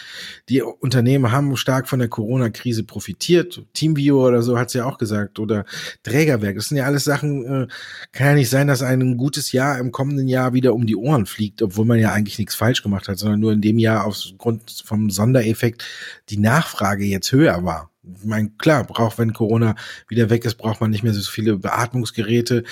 Die 0.51 0.61
Unternehmen 0.61 1.33
haben 1.33 1.57
stark 1.57 1.89
von 1.89 1.99
der 1.99 2.09
Corona-Krise 2.09 2.85
profitiert. 2.85 3.63
Teamviewer 3.73 4.29
oder 4.29 4.43
so 4.43 4.59
hat's 4.59 4.75
ja 4.75 4.85
auch 4.85 4.99
gesagt 4.99 5.39
oder 5.39 5.65
Trägerwerk. 6.03 6.57
Das 6.57 6.69
sind 6.69 6.77
ja 6.77 6.85
alles 6.85 7.05
Sachen, 7.05 7.45
äh, 7.47 7.67
kann 8.13 8.27
ja 8.27 8.35
nicht 8.35 8.51
sein, 8.51 8.67
dass 8.67 8.83
ein 8.83 9.17
gutes 9.17 9.53
Jahr 9.53 9.79
im 9.79 9.93
kommenden 9.93 10.29
Jahr 10.29 10.53
wieder 10.53 10.75
um 10.75 10.85
die 10.85 10.97
Ohren 10.97 11.25
fliegt, 11.25 11.63
obwohl 11.63 11.87
man 11.87 11.99
ja 11.99 12.13
eigentlich 12.13 12.39
nichts 12.39 12.55
falsch 12.55 12.83
gemacht 12.83 13.09
hat, 13.09 13.19
sondern 13.19 13.41
nur 13.41 13.53
in 13.53 13.63
dem 13.63 13.78
dem 13.79 13.81
Jahr 13.81 14.05
aufgrund 14.05 14.83
vom 14.85 15.11
Sondereffekt 15.11 15.85
die 16.29 16.39
Nachfrage 16.39 17.05
jetzt 17.05 17.33
höher 17.33 17.65
war. 17.65 17.91
Ich 18.03 18.25
meine, 18.25 18.51
klar, 18.59 18.85
braucht, 18.85 19.19
wenn 19.19 19.33
Corona 19.33 19.77
wieder 20.09 20.31
weg 20.31 20.45
ist, 20.45 20.57
braucht 20.57 20.81
man 20.81 20.91
nicht 20.91 21.03
mehr 21.03 21.13
so 21.13 21.31
viele 21.31 21.57
Beatmungsgeräte. 21.59 22.65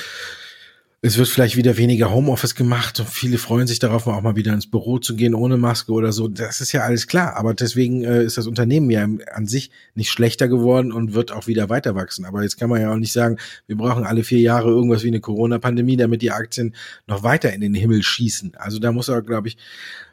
Es 1.03 1.19
wird 1.19 1.29
vielleicht 1.29 1.57
wieder 1.57 1.77
weniger 1.77 2.11
Homeoffice 2.11 2.55
gemacht 2.55 2.99
und 2.99 3.09
viele 3.09 3.37
freuen 3.37 3.67
sich 3.67 3.79
darauf, 3.79 4.07
auch 4.07 4.23
mal 4.23 4.35
wieder 4.35 4.55
ins 4.55 4.69
Büro 4.69 4.99
zu 4.99 5.15
gehen 5.15 5.35
ohne 5.35 5.59
Maske 5.59 5.93
oder 5.93 6.11
so. 6.11 6.27
Das 6.27 6.61
ist 6.61 6.73
ja 6.73 6.81
alles 6.81 7.07
klar. 7.07 7.37
Aber 7.37 7.53
deswegen 7.53 8.03
äh, 8.03 8.25
ist 8.25 8.39
das 8.39 8.47
Unternehmen 8.47 8.91
ja 8.91 9.07
an 9.33 9.47
sich 9.47 9.71
nicht 9.95 10.11
schlechter 10.11 10.49
geworden 10.49 10.91
und 10.91 11.13
wird 11.13 11.33
auch 11.33 11.47
wieder 11.47 11.69
weiter 11.69 11.95
wachsen. 11.95 12.25
Aber 12.25 12.43
jetzt 12.43 12.59
kann 12.59 12.71
man 12.71 12.81
ja 12.81 12.91
auch 12.91 12.97
nicht 12.97 13.13
sagen, 13.13 13.37
wir 13.67 13.77
brauchen 13.77 14.05
alle 14.05 14.25
vier 14.25 14.41
Jahre 14.41 14.71
irgendwas 14.71 15.05
wie 15.05 15.09
eine 15.09 15.21
Corona-Pandemie, 15.21 15.99
damit 15.99 16.23
die 16.23 16.33
Aktien 16.33 16.75
noch 17.07 17.23
weiter 17.23 17.53
in 17.53 17.61
den 17.61 17.75
Himmel 17.75 18.03
schießen. 18.03 18.55
Also 18.57 18.79
da 18.79 18.91
muss 18.91 19.09
er, 19.09 19.21
glaube 19.21 19.49
ich, 19.49 19.59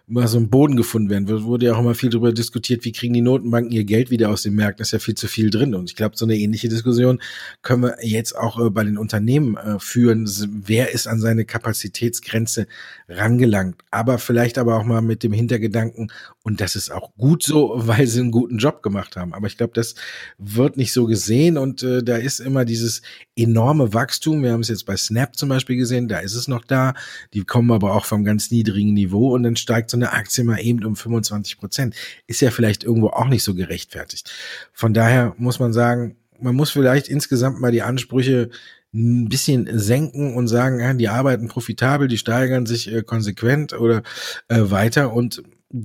mal 0.07 0.27
so 0.27 0.37
ein 0.37 0.49
Boden 0.49 0.75
gefunden 0.75 1.09
werden. 1.09 1.29
Wurde 1.43 1.67
ja 1.67 1.73
auch 1.73 1.79
immer 1.79 1.95
viel 1.95 2.09
darüber 2.09 2.33
diskutiert, 2.33 2.83
wie 2.83 2.91
kriegen 2.91 3.13
die 3.13 3.21
Notenbanken 3.21 3.71
ihr 3.71 3.85
Geld 3.85 4.09
wieder 4.09 4.29
aus 4.29 4.43
den 4.43 4.53
Märkten. 4.53 4.79
Da 4.79 4.81
ist 4.83 4.91
ja 4.91 4.99
viel 4.99 5.15
zu 5.15 5.27
viel 5.27 5.49
drin. 5.49 5.73
Und 5.75 5.89
ich 5.89 5.95
glaube, 5.95 6.17
so 6.17 6.25
eine 6.25 6.35
ähnliche 6.35 6.67
Diskussion 6.67 7.21
können 7.61 7.83
wir 7.83 7.97
jetzt 8.01 8.37
auch 8.37 8.59
äh, 8.59 8.69
bei 8.69 8.83
den 8.83 8.97
Unternehmen 8.97 9.55
äh, 9.55 9.79
führen. 9.79 10.29
Wer 10.65 10.91
ist 10.91 11.07
an 11.07 11.19
seine 11.19 11.45
Kapazitätsgrenze 11.45 12.67
rangelangt? 13.07 13.77
Aber 13.91 14.17
vielleicht 14.17 14.57
aber 14.57 14.77
auch 14.77 14.83
mal 14.83 15.01
mit 15.01 15.23
dem 15.23 15.31
Hintergedanken, 15.31 16.11
und 16.45 16.59
das 16.59 16.75
ist 16.75 16.91
auch 16.91 17.15
gut 17.15 17.41
so, 17.41 17.71
weil 17.75 18.05
sie 18.05 18.19
einen 18.19 18.31
guten 18.31 18.57
Job 18.57 18.83
gemacht 18.83 19.15
haben. 19.15 19.33
Aber 19.33 19.47
ich 19.47 19.57
glaube, 19.57 19.73
das 19.73 19.95
wird 20.37 20.77
nicht 20.77 20.93
so 20.93 21.05
gesehen. 21.05 21.57
Und 21.57 21.81
äh, 21.83 22.03
da 22.03 22.17
ist 22.17 22.39
immer 22.39 22.65
dieses 22.65 23.01
enorme 23.35 23.93
Wachstum. 23.93 24.43
Wir 24.43 24.51
haben 24.51 24.59
es 24.59 24.67
jetzt 24.67 24.85
bei 24.85 24.97
Snap 24.97 25.35
zum 25.35 25.49
Beispiel 25.49 25.77
gesehen, 25.77 26.07
da 26.07 26.19
ist 26.19 26.35
es 26.35 26.47
noch 26.47 26.65
da. 26.65 26.93
Die 27.33 27.45
kommen 27.45 27.71
aber 27.71 27.95
auch 27.95 28.05
vom 28.05 28.23
ganz 28.23 28.51
niedrigen 28.51 28.93
Niveau 28.93 29.33
und 29.33 29.43
dann 29.43 29.55
steigt 29.55 29.89
so 29.89 29.97
eine 29.97 30.11
Aktie 30.11 30.43
mal 30.43 30.59
eben 30.59 30.83
um 30.83 30.95
25 30.95 31.57
Prozent. 31.57 31.95
Ist 32.27 32.41
ja 32.41 32.51
vielleicht 32.51 32.83
irgendwo 32.83 33.07
auch 33.07 33.27
nicht 33.27 33.43
so 33.43 33.55
gerechtfertigt. 33.55 34.31
Von 34.73 34.93
daher 34.93 35.33
muss 35.37 35.59
man 35.59 35.71
sagen, 35.71 36.17
man 36.41 36.55
muss 36.55 36.71
vielleicht 36.71 37.07
insgesamt 37.07 37.61
mal 37.61 37.71
die 37.71 37.83
Ansprüche 37.83 38.49
ein 38.93 39.27
bisschen 39.29 39.67
senken 39.79 40.35
und 40.35 40.47
sagen, 40.47 40.97
die 40.99 41.09
arbeiten 41.09 41.47
profitabel, 41.47 42.07
die 42.07 42.17
steigern 42.17 42.65
sich 42.65 42.93
äh, 42.93 43.01
konsequent 43.01 43.73
oder 43.73 44.03
äh, 44.49 44.59
weiter 44.65 45.13
und 45.13 45.41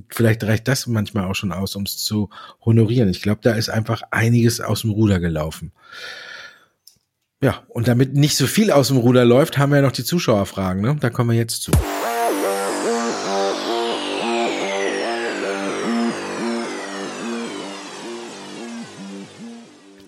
vielleicht 0.09 0.43
reicht 0.43 0.67
das 0.67 0.87
manchmal 0.87 1.25
auch 1.25 1.35
schon 1.35 1.51
aus, 1.51 1.75
um 1.75 1.83
es 1.83 1.97
zu 1.97 2.29
honorieren. 2.63 3.09
Ich 3.09 3.21
glaube, 3.21 3.41
da 3.43 3.53
ist 3.53 3.69
einfach 3.69 4.01
einiges 4.11 4.61
aus 4.61 4.81
dem 4.81 4.91
Ruder 4.91 5.19
gelaufen. 5.19 5.71
Ja, 7.41 7.63
und 7.69 7.87
damit 7.87 8.13
nicht 8.15 8.35
so 8.35 8.47
viel 8.47 8.71
aus 8.71 8.89
dem 8.89 8.97
Ruder 8.97 9.23
läuft, 9.23 9.57
haben 9.57 9.71
wir 9.71 9.77
ja 9.77 9.81
noch 9.81 9.93
die 9.93 10.03
Zuschauerfragen. 10.03 10.81
Ne? 10.81 10.97
Da 10.99 11.09
kommen 11.09 11.29
wir 11.29 11.37
jetzt 11.37 11.63
zu. 11.63 11.71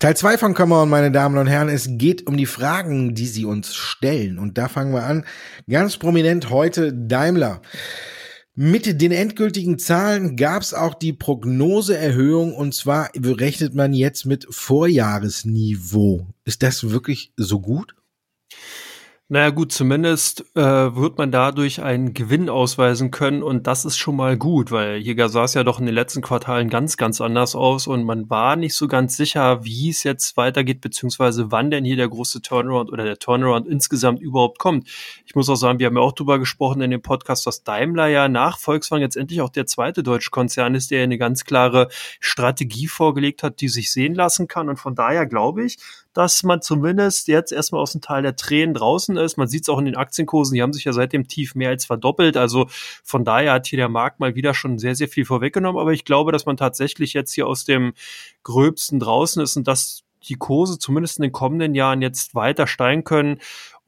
Teil 0.02 0.18
2 0.18 0.40
von 0.40 0.54
Come 0.56 0.74
On, 0.76 0.90
meine 0.90 1.12
Damen 1.12 1.38
und 1.38 1.46
Herren. 1.46 1.70
Es 1.70 1.88
geht 1.88 2.26
um 2.26 2.36
die 2.36 2.48
Fragen, 2.48 3.14
die 3.14 3.28
Sie 3.28 3.46
uns 3.46 3.76
stellen. 3.76 4.40
Und 4.40 4.58
da 4.58 4.68
fangen 4.68 4.94
wir 4.94 5.04
an. 5.04 5.26
Ganz 5.70 5.98
prominent 5.98 6.50
heute 6.50 6.92
Daimler. 6.92 7.62
Mit 8.54 9.02
den 9.02 9.14
endgültigen 9.14 9.80
Zahlen 9.80 10.36
gab 10.36 10.62
es 10.62 10.74
auch 10.74 10.94
die 10.94 11.14
Prognoseerhöhung 11.14 12.54
und 12.54 12.76
zwar 12.76 13.10
berechnet 13.14 13.74
man 13.76 13.94
jetzt 13.94 14.26
mit 14.26 14.46
Vorjahresniveau. 14.50 16.28
Ist 16.44 16.62
das 16.62 16.90
wirklich 16.90 17.32
so 17.38 17.62
gut? 17.62 17.96
Naja 19.34 19.50
gut, 19.52 19.72
zumindest 19.72 20.44
äh, 20.58 20.62
wird 20.62 21.18
man 21.18 21.32
dadurch 21.32 21.82
einen 21.82 22.14
Gewinn 22.14 22.50
ausweisen 22.50 23.12
können 23.12 23.44
und 23.44 23.66
das 23.66 23.86
ist 23.86 23.98
schon 23.98 24.18
mal 24.18 24.36
gut, 24.36 24.72
weil 24.72 25.00
hier 25.00 25.30
sah 25.30 25.46
es 25.46 25.54
ja 25.54 25.64
doch 25.64 25.80
in 25.80 25.86
den 25.86 25.96
letzten 25.96 26.22
Quartalen 26.22 26.70
ganz, 26.70 26.98
ganz 26.98 27.22
anders 27.22 27.56
aus 27.56 27.88
und 27.88 28.04
man 28.04 28.30
war 28.30 28.58
nicht 28.58 28.76
so 28.76 28.90
ganz 28.90 29.16
sicher, 29.16 29.64
wie 29.64 29.90
es 29.90 30.04
jetzt 30.04 30.36
weitergeht, 30.36 30.82
beziehungsweise 30.82 31.50
wann 31.50 31.72
denn 31.72 31.86
hier 31.86 31.96
der 31.96 32.10
große 32.10 32.42
Turnaround 32.42 32.92
oder 32.92 33.06
der 33.06 33.20
Turnaround 33.20 33.70
insgesamt 33.70 34.20
überhaupt 34.20 34.60
kommt. 34.60 34.90
Ich 35.26 35.34
muss 35.34 35.48
auch 35.48 35.56
sagen, 35.56 35.80
wir 35.80 35.88
haben 35.88 35.96
ja 35.96 36.04
auch 36.04 36.12
drüber 36.12 36.38
gesprochen 36.38 36.82
in 36.82 36.92
dem 36.92 37.02
Podcast, 37.02 37.48
dass 37.48 37.64
Daimler 37.64 38.08
ja 38.08 38.28
nach 38.28 38.60
Volkswagen 38.60 39.02
jetzt 39.02 39.16
endlich 39.16 39.40
auch 39.40 39.48
der 39.48 39.66
zweite 39.66 40.04
deutsche 40.04 40.32
Konzern 40.32 40.76
ist, 40.76 40.92
der 40.92 41.04
eine 41.04 41.18
ganz 41.18 41.46
klare 41.46 41.88
Strategie 42.20 42.88
vorgelegt 42.88 43.44
hat, 43.44 43.62
die 43.62 43.70
sich 43.70 43.94
sehen 43.94 44.14
lassen 44.14 44.50
kann 44.50 44.68
und 44.68 44.76
von 44.76 44.94
daher 44.94 45.26
glaube 45.26 45.64
ich, 45.64 45.78
dass 46.14 46.44
man 46.44 46.62
zumindest 46.62 47.28
jetzt 47.28 47.52
erstmal 47.52 47.82
aus 47.82 47.94
dem 47.94 48.02
Teil 48.02 48.22
der 48.22 48.36
Tränen 48.36 48.74
draußen 48.74 49.18
ist. 49.18 49.38
Man 49.38 49.48
sieht 49.48 49.64
es 49.64 49.70
auch 49.70 49.80
in 49.80 49.86
den 49.86 49.96
Aktienkursen, 49.96 50.56
die 50.56 50.62
haben 50.62 50.74
sich 50.74 50.84
ja 50.84 50.94
seit 50.94 51.14
dem 51.14 51.28
Tief 51.28 51.56
mehr 51.56 51.70
als 51.70 51.86
verdoppelt. 51.86 52.38
Also 52.38 52.68
von 53.04 53.24
daher 53.24 53.54
hat 53.54 53.68
hier 53.68 53.78
der 53.78 53.90
Markt 53.90 54.20
mal 54.20 54.36
wieder 54.36 54.54
schon 54.54 54.80
sehr, 54.80 54.96
sehr 54.96 55.08
viel 55.08 55.26
vorweggenommen. 55.26 55.80
Aber 55.80 55.94
ich 55.94 56.06
glaube, 56.06 56.32
dass 56.32 56.46
man 56.46 56.58
tatsächlich 56.58 57.14
jetzt 57.14 57.34
hier 57.34 57.48
aus 57.48 57.66
dem 57.66 57.94
Gröbsten 58.44 59.00
draußen 59.00 59.42
ist 59.42 59.58
und 59.58 59.68
dass 59.68 60.04
die 60.28 60.36
Kurse 60.36 60.78
zumindest 60.78 61.18
in 61.18 61.24
den 61.24 61.32
kommenden 61.32 61.74
Jahren 61.74 62.02
jetzt 62.02 62.36
weiter 62.36 62.68
steigen 62.68 63.04
können 63.04 63.40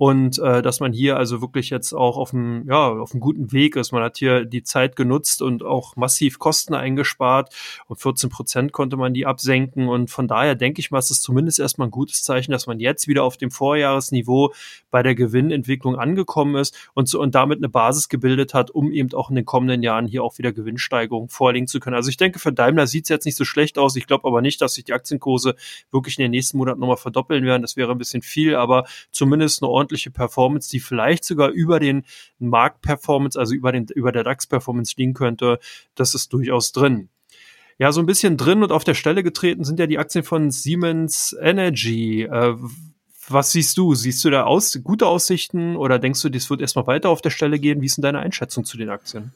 und 0.03 0.37
äh, 0.39 0.61
dass 0.61 0.81
man 0.81 0.91
hier 0.91 1.15
also 1.15 1.39
wirklich 1.39 1.69
jetzt 1.69 1.93
auch 1.93 2.17
auf 2.17 2.33
einem, 2.33 2.67
ja, 2.67 2.89
auf 2.89 3.13
einem 3.13 3.21
guten 3.21 3.53
Weg 3.53 3.77
ist. 3.77 3.93
Man 3.93 4.03
hat 4.03 4.17
hier 4.17 4.43
die 4.43 4.61
Zeit 4.61 4.97
genutzt 4.97 5.41
und 5.41 5.63
auch 5.63 5.95
massiv 5.95 6.39
Kosten 6.39 6.73
eingespart 6.73 7.55
und 7.87 8.01
14 8.01 8.29
Prozent 8.29 8.73
konnte 8.73 8.97
man 8.97 9.13
die 9.13 9.25
absenken 9.25 9.87
und 9.87 10.11
von 10.11 10.27
daher 10.27 10.55
denke 10.55 10.81
ich 10.81 10.91
mal, 10.91 10.99
ist 10.99 11.09
es 11.09 11.21
zumindest 11.21 11.57
erstmal 11.57 11.87
ein 11.87 11.91
gutes 11.91 12.21
Zeichen, 12.21 12.51
dass 12.51 12.67
man 12.67 12.81
jetzt 12.81 13.07
wieder 13.07 13.23
auf 13.23 13.37
dem 13.37 13.49
Vorjahresniveau 13.49 14.53
bei 14.91 15.03
der 15.03 15.15
Gewinnentwicklung 15.15 15.95
angekommen 15.95 16.55
ist 16.55 16.75
und, 16.93 17.07
so, 17.07 17.21
und 17.21 17.33
damit 17.33 17.59
eine 17.59 17.69
Basis 17.69 18.09
gebildet 18.09 18.53
hat, 18.53 18.71
um 18.71 18.91
eben 18.91 19.13
auch 19.13 19.29
in 19.29 19.37
den 19.37 19.45
kommenden 19.45 19.83
Jahren 19.83 20.05
hier 20.05 20.25
auch 20.25 20.37
wieder 20.37 20.51
Gewinnsteigerungen 20.51 21.29
vorlegen 21.29 21.67
zu 21.67 21.79
können. 21.79 21.95
Also 21.95 22.09
ich 22.09 22.17
denke, 22.17 22.39
für 22.39 22.51
Daimler 22.51 22.87
sieht 22.87 23.05
es 23.05 23.09
jetzt 23.09 23.25
nicht 23.25 23.37
so 23.37 23.45
schlecht 23.45 23.77
aus. 23.77 23.95
Ich 23.95 24.05
glaube 24.05 24.27
aber 24.27 24.41
nicht, 24.41 24.59
dass 24.59 24.73
sich 24.73 24.83
die 24.83 24.91
Aktienkurse 24.91 25.55
wirklich 25.91 26.19
in 26.19 26.23
den 26.23 26.31
nächsten 26.31 26.57
Monaten 26.57 26.81
nochmal 26.81 26.97
verdoppeln 26.97 27.45
werden. 27.45 27.61
Das 27.61 27.77
wäre 27.77 27.93
ein 27.93 27.97
bisschen 27.97 28.21
viel, 28.21 28.57
aber 28.57 28.83
zumindest 29.11 29.63
eine 29.63 29.69
ordentliche 29.69 29.92
Performance, 30.11 30.69
die 30.69 30.79
vielleicht 30.79 31.23
sogar 31.23 31.49
über 31.49 31.79
den 31.79 32.03
Marktperformance, 32.39 33.39
also 33.39 33.53
über, 33.53 33.71
den, 33.71 33.87
über 33.93 34.11
der 34.11 34.23
DAX-Performance 34.23 34.95
liegen 34.97 35.13
könnte. 35.13 35.59
Das 35.95 36.15
ist 36.15 36.33
durchaus 36.33 36.71
drin. 36.71 37.09
Ja, 37.79 37.91
so 37.91 37.99
ein 37.99 38.05
bisschen 38.05 38.37
drin 38.37 38.63
und 38.63 38.71
auf 38.71 38.83
der 38.83 38.93
Stelle 38.93 39.23
getreten 39.23 39.63
sind 39.63 39.79
ja 39.79 39.87
die 39.87 39.97
Aktien 39.97 40.23
von 40.23 40.51
Siemens 40.51 41.35
Energy. 41.39 42.23
Äh, 42.23 42.55
was 43.29 43.51
siehst 43.51 43.77
du? 43.77 43.95
Siehst 43.95 44.23
du 44.25 44.29
da 44.29 44.43
aus, 44.43 44.79
gute 44.83 45.07
Aussichten 45.07 45.75
oder 45.75 45.97
denkst 45.97 46.21
du, 46.21 46.29
das 46.29 46.49
wird 46.49 46.61
erstmal 46.61 46.87
weiter 46.87 47.09
auf 47.09 47.21
der 47.21 47.29
Stelle 47.29 47.59
gehen? 47.59 47.81
Wie 47.81 47.85
ist 47.85 47.97
denn 47.97 48.03
deine 48.03 48.19
Einschätzung 48.19 48.65
zu 48.65 48.77
den 48.77 48.89
Aktien? 48.89 49.33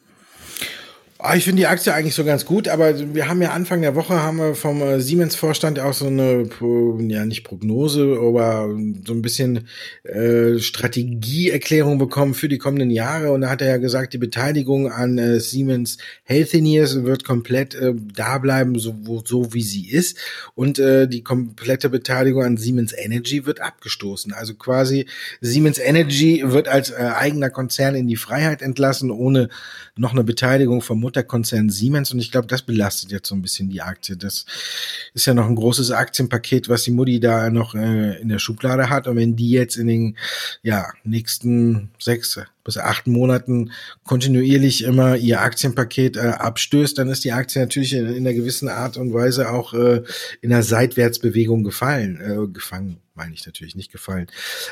Oh, 1.19 1.33
ich 1.35 1.45
finde 1.45 1.61
die 1.61 1.67
Aktie 1.67 1.91
eigentlich 1.91 2.13
so 2.13 2.23
ganz 2.23 2.45
gut, 2.45 2.67
aber 2.67 3.15
wir 3.15 3.27
haben 3.27 3.41
ja 3.41 3.49
Anfang 3.49 3.81
der 3.81 3.95
Woche 3.95 4.21
haben 4.21 4.37
wir 4.37 4.53
vom 4.53 4.83
äh, 4.83 5.01
Siemens-Vorstand 5.01 5.79
auch 5.79 5.93
so 5.93 6.05
eine, 6.05 6.47
ja 7.09 7.25
nicht 7.25 7.43
Prognose, 7.43 8.19
aber 8.21 8.69
so 9.03 9.13
ein 9.13 9.23
bisschen 9.23 9.67
äh, 10.03 10.59
Strategieerklärung 10.59 11.97
bekommen 11.97 12.35
für 12.35 12.47
die 12.47 12.59
kommenden 12.59 12.91
Jahre. 12.91 13.31
Und 13.31 13.41
da 13.41 13.49
hat 13.49 13.63
er 13.63 13.67
ja 13.67 13.77
gesagt, 13.77 14.13
die 14.13 14.19
Beteiligung 14.19 14.91
an 14.91 15.17
äh, 15.17 15.39
Siemens 15.39 15.97
Healthineers 16.23 17.03
wird 17.03 17.23
komplett 17.23 17.73
äh, 17.73 17.95
da 18.13 18.37
bleiben, 18.37 18.77
so, 18.77 19.23
so 19.25 19.55
wie 19.55 19.63
sie 19.63 19.89
ist. 19.89 20.19
Und 20.53 20.77
äh, 20.77 21.07
die 21.07 21.23
komplette 21.23 21.89
Beteiligung 21.89 22.43
an 22.43 22.57
Siemens 22.57 22.93
Energy 22.95 23.47
wird 23.47 23.59
abgestoßen. 23.59 24.33
Also 24.33 24.53
quasi 24.53 25.07
Siemens 25.41 25.79
Energy 25.79 26.43
wird 26.45 26.67
als 26.67 26.91
äh, 26.91 26.97
eigener 26.97 27.49
Konzern 27.49 27.95
in 27.95 28.07
die 28.07 28.17
Freiheit 28.17 28.61
entlassen, 28.61 29.09
ohne 29.09 29.49
noch 29.95 30.11
eine 30.11 30.23
Beteiligung 30.23 30.83
vom 30.83 31.06
Mutterkonzern 31.07 31.69
Siemens 31.69 32.11
und 32.11 32.19
ich 32.19 32.31
glaube, 32.31 32.47
das 32.47 32.63
belastet 32.63 33.11
jetzt 33.11 33.29
so 33.29 33.35
ein 33.35 33.41
bisschen 33.41 33.69
die 33.69 33.81
Aktie. 33.81 34.17
Das 34.17 34.45
ist 35.13 35.25
ja 35.25 35.33
noch 35.33 35.47
ein 35.47 35.55
großes 35.55 35.91
Aktienpaket, 35.91 36.67
was 36.67 36.83
die 36.83 36.91
Mutti 36.91 37.21
da 37.21 37.49
noch 37.49 37.75
äh, 37.75 38.19
in 38.19 38.27
der 38.27 38.39
Schublade 38.39 38.89
hat 38.89 39.07
und 39.07 39.15
wenn 39.15 39.37
die 39.37 39.51
jetzt 39.51 39.77
in 39.77 39.87
den 39.87 40.17
ja, 40.63 40.87
nächsten 41.05 41.91
sechs, 41.97 42.37
bis 42.67 42.77
acht 42.77 43.07
Monaten 43.07 43.71
kontinuierlich 44.03 44.83
immer 44.83 45.15
ihr 45.15 45.41
Aktienpaket 45.41 46.17
äh, 46.17 46.19
abstößt, 46.19 46.97
dann 46.97 47.07
ist 47.07 47.23
die 47.23 47.31
Aktie 47.31 47.61
natürlich 47.61 47.93
in, 47.93 48.05
in 48.07 48.27
einer 48.27 48.33
gewissen 48.33 48.67
Art 48.67 48.97
und 48.97 49.13
Weise 49.13 49.49
auch 49.49 49.73
äh, 49.73 50.03
in 50.41 50.51
einer 50.51 50.63
Seitwärtsbewegung 50.63 51.63
gefallen, 51.63 52.19
äh, 52.21 52.47
gefangen 52.51 52.99
meine 53.17 53.33
ich 53.33 53.45
natürlich 53.47 53.75
nicht 53.75 53.91
gefallen. 53.91 54.27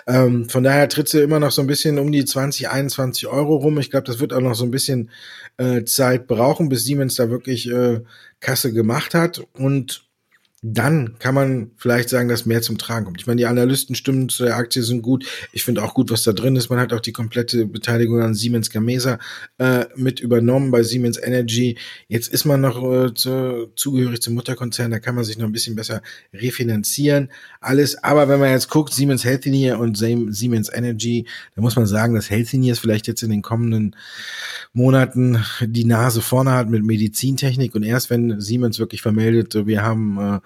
Ähm, 0.06 0.48
von 0.48 0.64
daher 0.64 0.88
tritt 0.88 1.10
sie 1.10 1.22
immer 1.22 1.40
noch 1.40 1.52
so 1.52 1.62
ein 1.62 1.68
bisschen 1.68 1.98
um 1.98 2.12
die 2.12 2.24
20, 2.24 2.70
21 2.70 3.28
Euro 3.28 3.56
rum. 3.56 3.80
Ich 3.80 3.90
glaube, 3.90 4.06
das 4.06 4.20
wird 4.20 4.34
auch 4.34 4.40
noch 4.40 4.54
so 4.54 4.66
ein 4.66 4.72
bisschen 4.72 5.10
äh, 5.58 5.84
Zeit 5.84 6.28
brauchen, 6.28 6.70
bis 6.70 6.86
Siemens 6.86 7.16
da 7.16 7.32
wirklich 7.32 7.70
äh, 7.70 8.02
Kasse 8.40 8.72
gemacht 8.72 9.16
hat. 9.16 9.42
Und 9.54 10.05
dann 10.62 11.20
kann 11.20 11.36
man 11.36 11.72
vielleicht 11.78 12.10
sagen, 12.10 12.28
dass 12.28 12.46
mehr 12.46 12.62
zum 12.62 12.78
Tragen 12.78 13.06
kommt. 13.06 13.22
Ich 13.22 13.28
meine, 13.28 13.38
die 13.38 13.46
Analystenstimmen 13.46 14.30
zu 14.30 14.46
der 14.46 14.56
Aktie 14.56 14.82
sind 14.82 15.04
gut. 15.04 15.26
Ich 15.52 15.64
finde 15.64 15.84
auch 15.84 15.94
gut, 15.94 16.10
was 16.10 16.24
da 16.24 16.34
drin 16.34 16.56
ist. 16.56 16.70
Man 16.70 16.80
hat 16.80 16.92
auch 16.92 17.02
die 17.02 17.12
komplette 17.12 17.68
Beteiligung 17.68 18.22
an 18.22 18.34
Siemens 18.34 18.72
Gamesa 18.72 19.20
äh, 19.60 19.86
mit 19.96 20.20
übernommen 20.20 20.72
bei 20.72 20.82
Siemens 20.82 21.22
Energy. 21.22 21.78
Jetzt 22.08 22.30
ist 22.30 22.46
man 22.46 22.62
noch 22.62 22.82
äh, 22.84 23.14
zu, 23.14 23.72
zugehörig 23.76 24.22
zum 24.22 24.34
Mutterkonzern, 24.34 24.90
da 24.90 25.00
kann 25.00 25.14
man 25.14 25.24
sich 25.24 25.38
noch 25.38 25.46
ein 25.46 25.52
bisschen 25.52 25.76
besser 25.76 26.02
refinanzieren. 26.34 27.32
Alles. 27.60 28.04
Aber 28.04 28.28
wenn 28.28 28.40
man 28.40 28.50
jetzt 28.50 28.70
guckt, 28.70 28.94
Siemens 28.94 29.24
Healthineer 29.24 29.80
und 29.80 29.98
Siemens 29.98 30.72
Energy, 30.74 31.28
da 31.56 31.62
muss 31.62 31.76
man 31.76 31.86
sagen, 31.86 32.16
dass 32.16 32.30
Healthineer 32.30 32.74
ist 32.74 32.80
vielleicht 32.80 33.08
jetzt 33.08 33.22
in 33.22 33.30
den 33.30 33.44
kommenden 33.44 33.96
Monaten 34.74 35.44
die 35.62 35.86
Nase 35.86 36.22
vorne 36.22 36.54
hat 36.54 36.70
mit 36.70 36.84
Medizintechnik 36.84 37.76
und 37.76 37.84
erst 37.84 38.10
wenn 38.10 38.42
Siemens 38.42 38.80
wirklich 38.80 39.02
vermeldet, 39.02 39.56
wir 39.66 39.84
haben 39.84 40.18
äh, 40.20 40.40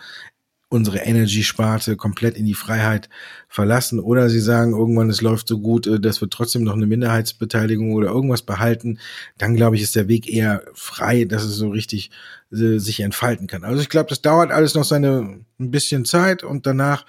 unsere 0.70 1.00
Energy-Sparte 1.00 1.96
komplett 1.98 2.38
in 2.38 2.46
die 2.46 2.54
Freiheit 2.54 3.10
verlassen 3.50 4.00
oder 4.00 4.29
sie 4.29 4.39
sagen 4.39 4.74
irgendwann, 4.74 5.10
es 5.10 5.22
läuft 5.22 5.48
so 5.48 5.60
gut, 5.60 5.88
äh, 5.88 6.00
dass 6.00 6.22
wir 6.22 6.29
trotzdem 6.29 6.63
noch 6.63 6.75
eine 6.75 6.86
Minderheitsbeteiligung 6.86 7.94
oder 7.94 8.10
irgendwas 8.10 8.44
behalten, 8.44 9.00
dann 9.39 9.56
glaube 9.56 9.75
ich, 9.75 9.82
ist 9.82 9.96
der 9.96 10.08
Weg 10.08 10.32
eher 10.32 10.62
frei, 10.75 11.25
dass 11.25 11.44
es 11.44 11.56
so 11.56 11.70
richtig 11.70 12.12
äh, 12.51 12.77
sich 12.77 13.00
entfalten 13.00 13.48
kann. 13.48 13.63
Also 13.63 13.82
ich 13.82 13.89
glaube, 13.89 14.10
das 14.10 14.22
dauert 14.22 14.51
alles 14.51 14.75
noch 14.75 14.84
seine 14.84 15.39
ein 15.60 15.72
bisschen 15.72 16.06
Zeit 16.06 16.44
und 16.44 16.65
danach 16.65 17.06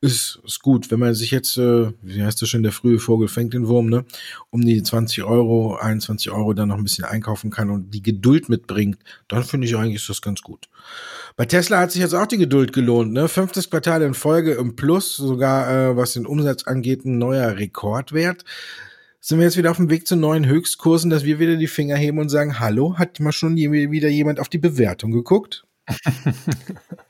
ist 0.00 0.40
es 0.44 0.58
gut, 0.58 0.90
wenn 0.90 0.98
man 0.98 1.14
sich 1.14 1.30
jetzt, 1.30 1.56
äh, 1.56 1.92
wie 2.02 2.22
heißt 2.22 2.42
das 2.42 2.48
schon, 2.48 2.64
der 2.64 2.72
frühe 2.72 2.98
Vogel 2.98 3.28
fängt 3.28 3.54
den 3.54 3.68
Wurm, 3.68 3.88
ne, 3.88 4.04
um 4.50 4.60
die 4.62 4.82
20 4.82 5.22
Euro, 5.22 5.76
21 5.76 6.32
Euro 6.32 6.52
dann 6.52 6.68
noch 6.68 6.76
ein 6.76 6.82
bisschen 6.82 7.04
einkaufen 7.04 7.50
kann 7.50 7.70
und 7.70 7.92
die 7.92 8.02
Geduld 8.02 8.48
mitbringt, 8.48 8.98
dann 9.28 9.44
finde 9.44 9.66
ich 9.66 9.76
eigentlich 9.76 10.02
ist 10.02 10.08
das 10.08 10.20
ganz 10.20 10.42
gut. 10.42 10.68
Bei 11.36 11.46
Tesla 11.46 11.78
hat 11.78 11.92
sich 11.92 12.02
jetzt 12.02 12.14
auch 12.14 12.26
die 12.26 12.38
Geduld 12.38 12.72
gelohnt, 12.72 13.12
ne? 13.12 13.28
Fünftes 13.28 13.70
Quartal 13.70 14.02
in 14.02 14.14
Folge 14.14 14.52
im 14.52 14.76
Plus, 14.76 15.16
sogar 15.16 15.70
äh, 15.70 15.81
was 15.96 16.14
den 16.14 16.26
Umsatz 16.26 16.64
angeht, 16.64 17.04
ein 17.04 17.18
neuer 17.18 17.56
Rekordwert. 17.58 18.44
Sind 19.20 19.38
wir 19.38 19.44
jetzt 19.44 19.56
wieder 19.56 19.70
auf 19.70 19.76
dem 19.76 19.90
Weg 19.90 20.06
zu 20.06 20.16
neuen 20.16 20.46
Höchstkursen, 20.46 21.10
dass 21.10 21.24
wir 21.24 21.38
wieder 21.38 21.56
die 21.56 21.68
Finger 21.68 21.96
heben 21.96 22.18
und 22.18 22.28
sagen, 22.28 22.58
hallo, 22.58 22.98
hat 22.98 23.20
mal 23.20 23.32
schon 23.32 23.56
wieder 23.56 24.08
jemand 24.08 24.40
auf 24.40 24.48
die 24.48 24.58
Bewertung 24.58 25.12
geguckt? 25.12 25.64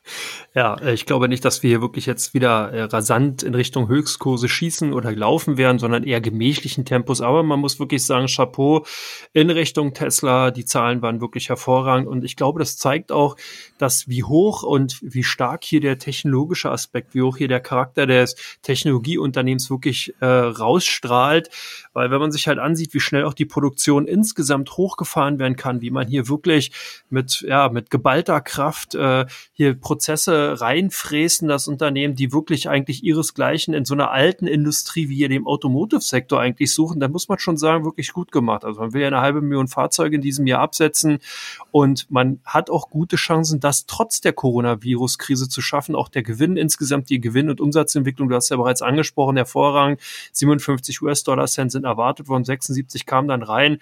Ja, 0.55 0.75
äh, 0.75 0.93
ich 0.93 1.05
glaube 1.05 1.27
nicht, 1.29 1.43
dass 1.45 1.63
wir 1.63 1.69
hier 1.69 1.81
wirklich 1.81 2.05
jetzt 2.05 2.33
wieder 2.33 2.71
äh, 2.71 2.83
rasant 2.83 3.41
in 3.41 3.55
Richtung 3.55 3.87
Höchstkurse 3.87 4.47
schießen 4.47 4.93
oder 4.93 5.11
laufen 5.11 5.57
werden, 5.57 5.79
sondern 5.79 6.03
eher 6.03 6.21
gemächlichen 6.21 6.85
Tempos. 6.85 7.21
Aber 7.21 7.41
man 7.41 7.59
muss 7.59 7.79
wirklich 7.79 8.05
sagen, 8.05 8.27
Chapeau 8.27 8.85
in 9.33 9.49
Richtung 9.49 9.93
Tesla. 9.93 10.51
Die 10.51 10.65
Zahlen 10.65 11.01
waren 11.01 11.21
wirklich 11.21 11.49
hervorragend. 11.49 12.07
Und 12.07 12.23
ich 12.23 12.35
glaube, 12.35 12.59
das 12.59 12.77
zeigt 12.77 13.11
auch, 13.11 13.35
dass 13.79 14.07
wie 14.07 14.23
hoch 14.23 14.63
und 14.63 14.99
wie 15.01 15.23
stark 15.23 15.63
hier 15.63 15.81
der 15.81 15.97
technologische 15.97 16.69
Aspekt, 16.69 17.15
wie 17.15 17.21
hoch 17.21 17.37
hier 17.37 17.47
der 17.47 17.59
Charakter 17.59 18.05
des 18.05 18.35
Technologieunternehmens 18.61 19.69
wirklich 19.71 20.13
äh, 20.19 20.25
rausstrahlt. 20.25 21.49
Weil 21.93 22.11
wenn 22.11 22.19
man 22.19 22.31
sich 22.31 22.47
halt 22.47 22.59
ansieht, 22.59 22.93
wie 22.93 22.99
schnell 22.99 23.25
auch 23.25 23.33
die 23.33 23.45
Produktion 23.45 24.07
insgesamt 24.07 24.77
hochgefahren 24.77 25.39
werden 25.39 25.55
kann, 25.55 25.81
wie 25.81 25.91
man 25.91 26.07
hier 26.07 26.27
wirklich 26.27 26.71
mit, 27.09 27.41
ja, 27.47 27.69
mit 27.69 27.89
geballter 27.89 28.39
Kraft 28.41 28.62
äh, 28.95 29.25
hier 29.53 29.73
Prozesse 29.73 30.61
reinfräsen, 30.61 31.47
das 31.47 31.67
Unternehmen, 31.67 32.15
die 32.15 32.31
wirklich 32.31 32.69
eigentlich 32.69 33.03
ihresgleichen 33.03 33.73
in 33.73 33.85
so 33.85 33.93
einer 33.93 34.11
alten 34.11 34.47
Industrie 34.47 35.09
wie 35.09 35.15
hier 35.15 35.29
dem 35.29 35.47
Automotive-Sektor 35.47 36.39
eigentlich 36.39 36.73
suchen, 36.73 36.99
dann 36.99 37.11
muss 37.11 37.27
man 37.27 37.39
schon 37.39 37.57
sagen, 37.57 37.85
wirklich 37.85 38.13
gut 38.13 38.31
gemacht. 38.31 38.65
Also 38.65 38.81
man 38.81 38.93
will 38.93 39.01
ja 39.01 39.07
eine 39.07 39.21
halbe 39.21 39.41
Million 39.41 39.67
Fahrzeuge 39.67 40.15
in 40.15 40.21
diesem 40.21 40.47
Jahr 40.47 40.61
absetzen 40.61 41.19
und 41.71 42.09
man 42.09 42.39
hat 42.45 42.69
auch 42.69 42.89
gute 42.89 43.15
Chancen, 43.15 43.59
das 43.59 43.85
trotz 43.85 44.21
der 44.21 44.33
Coronavirus-Krise 44.33 45.49
zu 45.49 45.61
schaffen. 45.61 45.95
Auch 45.95 46.09
der 46.09 46.23
Gewinn 46.23 46.57
insgesamt, 46.57 47.09
die 47.09 47.19
Gewinn- 47.19 47.49
und 47.49 47.61
Umsatzentwicklung, 47.61 48.29
du 48.29 48.35
hast 48.35 48.49
ja 48.49 48.57
bereits 48.57 48.81
angesprochen, 48.81 49.37
hervorragend. 49.37 49.99
57 50.31 51.01
US-Dollar-Cent 51.01 51.71
sind 51.71 51.85
erwartet 51.85 52.27
worden, 52.27 52.43
76 52.43 53.05
kamen 53.05 53.27
dann 53.27 53.43
rein. 53.43 53.79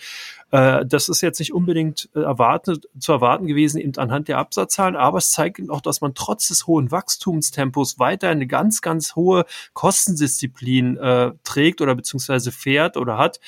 Äh, 0.51 0.85
das 0.85 1.09
ist 1.09 1.21
jetzt 1.21 1.39
nicht 1.39 1.53
unbedingt 1.53 2.09
äh, 2.15 2.19
erwartet, 2.19 2.87
zu 2.99 3.11
erwarten 3.11 3.47
gewesen, 3.47 3.79
eben 3.79 3.95
anhand 3.97 4.27
der 4.27 4.39
Absatzzahlen, 4.71 4.95
aber 4.95 5.17
es 5.17 5.31
zeigt 5.31 5.69
auch, 5.69 5.81
dass 5.81 6.01
man 6.01 6.13
trotz 6.13 6.47
des 6.47 6.67
hohen 6.67 6.91
Wachstumstempos 6.91 7.99
weiter 7.99 8.29
eine 8.29 8.47
ganz, 8.47 8.81
ganz 8.81 9.15
hohe 9.15 9.45
Kostendisziplin 9.73 10.97
äh, 10.97 11.31
trägt 11.43 11.81
oder 11.81 11.95
beziehungsweise 11.95 12.51
fährt 12.51 12.97
oder 12.97 13.17
hat. 13.17 13.39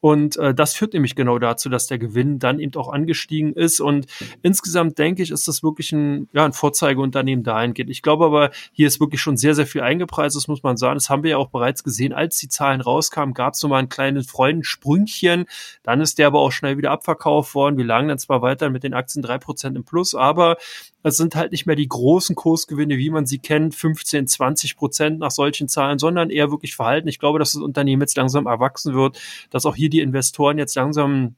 Und 0.00 0.36
äh, 0.38 0.54
das 0.54 0.74
führt 0.74 0.94
nämlich 0.94 1.14
genau 1.14 1.38
dazu, 1.38 1.68
dass 1.68 1.86
der 1.86 1.98
Gewinn 1.98 2.38
dann 2.38 2.58
eben 2.58 2.74
auch 2.76 2.88
angestiegen 2.88 3.52
ist. 3.52 3.80
Und 3.80 4.06
insgesamt 4.42 4.98
denke 4.98 5.22
ich, 5.22 5.30
ist 5.30 5.46
das 5.46 5.62
wirklich 5.62 5.92
ein, 5.92 6.28
ja, 6.32 6.44
ein 6.44 6.52
Vorzeigeunternehmen 6.52 7.44
dahingehend. 7.44 7.90
Ich 7.90 8.02
glaube 8.02 8.24
aber, 8.24 8.50
hier 8.72 8.86
ist 8.86 9.00
wirklich 9.00 9.20
schon 9.20 9.36
sehr, 9.36 9.54
sehr 9.54 9.66
viel 9.66 9.82
eingepreist, 9.82 10.36
das 10.36 10.48
muss 10.48 10.62
man 10.62 10.76
sagen. 10.76 10.94
Das 10.94 11.10
haben 11.10 11.22
wir 11.22 11.32
ja 11.32 11.36
auch 11.36 11.50
bereits 11.50 11.84
gesehen. 11.84 12.12
Als 12.12 12.38
die 12.38 12.48
Zahlen 12.48 12.80
rauskamen, 12.80 13.34
gab 13.34 13.54
es 13.54 13.62
nochmal 13.62 13.82
ein 13.82 13.88
kleines 13.88 14.26
Freudensprüngchen. 14.30 15.44
Dann 15.82 16.00
ist 16.00 16.18
der 16.18 16.28
aber 16.28 16.40
auch 16.40 16.52
schnell 16.52 16.78
wieder 16.78 16.90
abverkauft 16.90 17.54
worden. 17.54 17.76
Wir 17.76 17.84
lagen 17.84 18.08
dann 18.08 18.18
zwar 18.18 18.42
weiter 18.42 18.70
mit 18.70 18.82
den 18.82 18.94
Aktien 18.94 19.22
drei 19.22 19.38
Prozent 19.38 19.76
im 19.76 19.84
Plus, 19.84 20.14
aber 20.14 20.56
es 21.02 21.16
sind 21.16 21.34
halt 21.34 21.52
nicht 21.52 21.66
mehr 21.66 21.76
die 21.76 21.88
großen 21.88 22.36
Kursgewinne, 22.36 22.98
wie 22.98 23.10
man 23.10 23.26
sie 23.26 23.38
kennt, 23.38 23.74
15, 23.74 24.26
20 24.26 24.76
Prozent 24.76 25.18
nach 25.18 25.30
solchen 25.30 25.68
Zahlen, 25.68 25.98
sondern 25.98 26.30
eher 26.30 26.50
wirklich 26.50 26.76
verhalten. 26.76 27.08
Ich 27.08 27.18
glaube, 27.18 27.38
dass 27.38 27.52
das 27.52 27.62
Unternehmen 27.62 28.02
jetzt 28.02 28.16
langsam 28.16 28.46
erwachsen 28.46 28.94
wird, 28.94 29.20
dass 29.50 29.66
auch 29.66 29.76
hier 29.76 29.90
die 29.90 30.00
Investoren 30.00 30.58
jetzt 30.58 30.74
langsam 30.74 31.36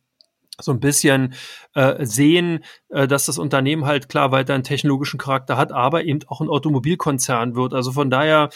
so 0.61 0.73
ein 0.73 0.81
bisschen 0.81 1.35
äh, 1.75 2.05
sehen, 2.05 2.65
äh, 2.91 3.09
dass 3.09 3.27
das 3.27 3.39
Unternehmen 3.39 3.87
halt 3.87 4.09
klar 4.09 4.33
weiter 4.33 4.55
einen 4.55 4.65
technologischen 4.65 5.19
Charakter 5.19 5.57
hat, 5.57 5.73
aber 5.73 6.05
eben 6.05 6.21
auch 6.27 6.41
ein 6.41 6.49
Automobilkonzern 6.49 7.55
wird. 7.55 7.73
Also 7.75 7.93
von 7.93 8.11
daher 8.11 8.51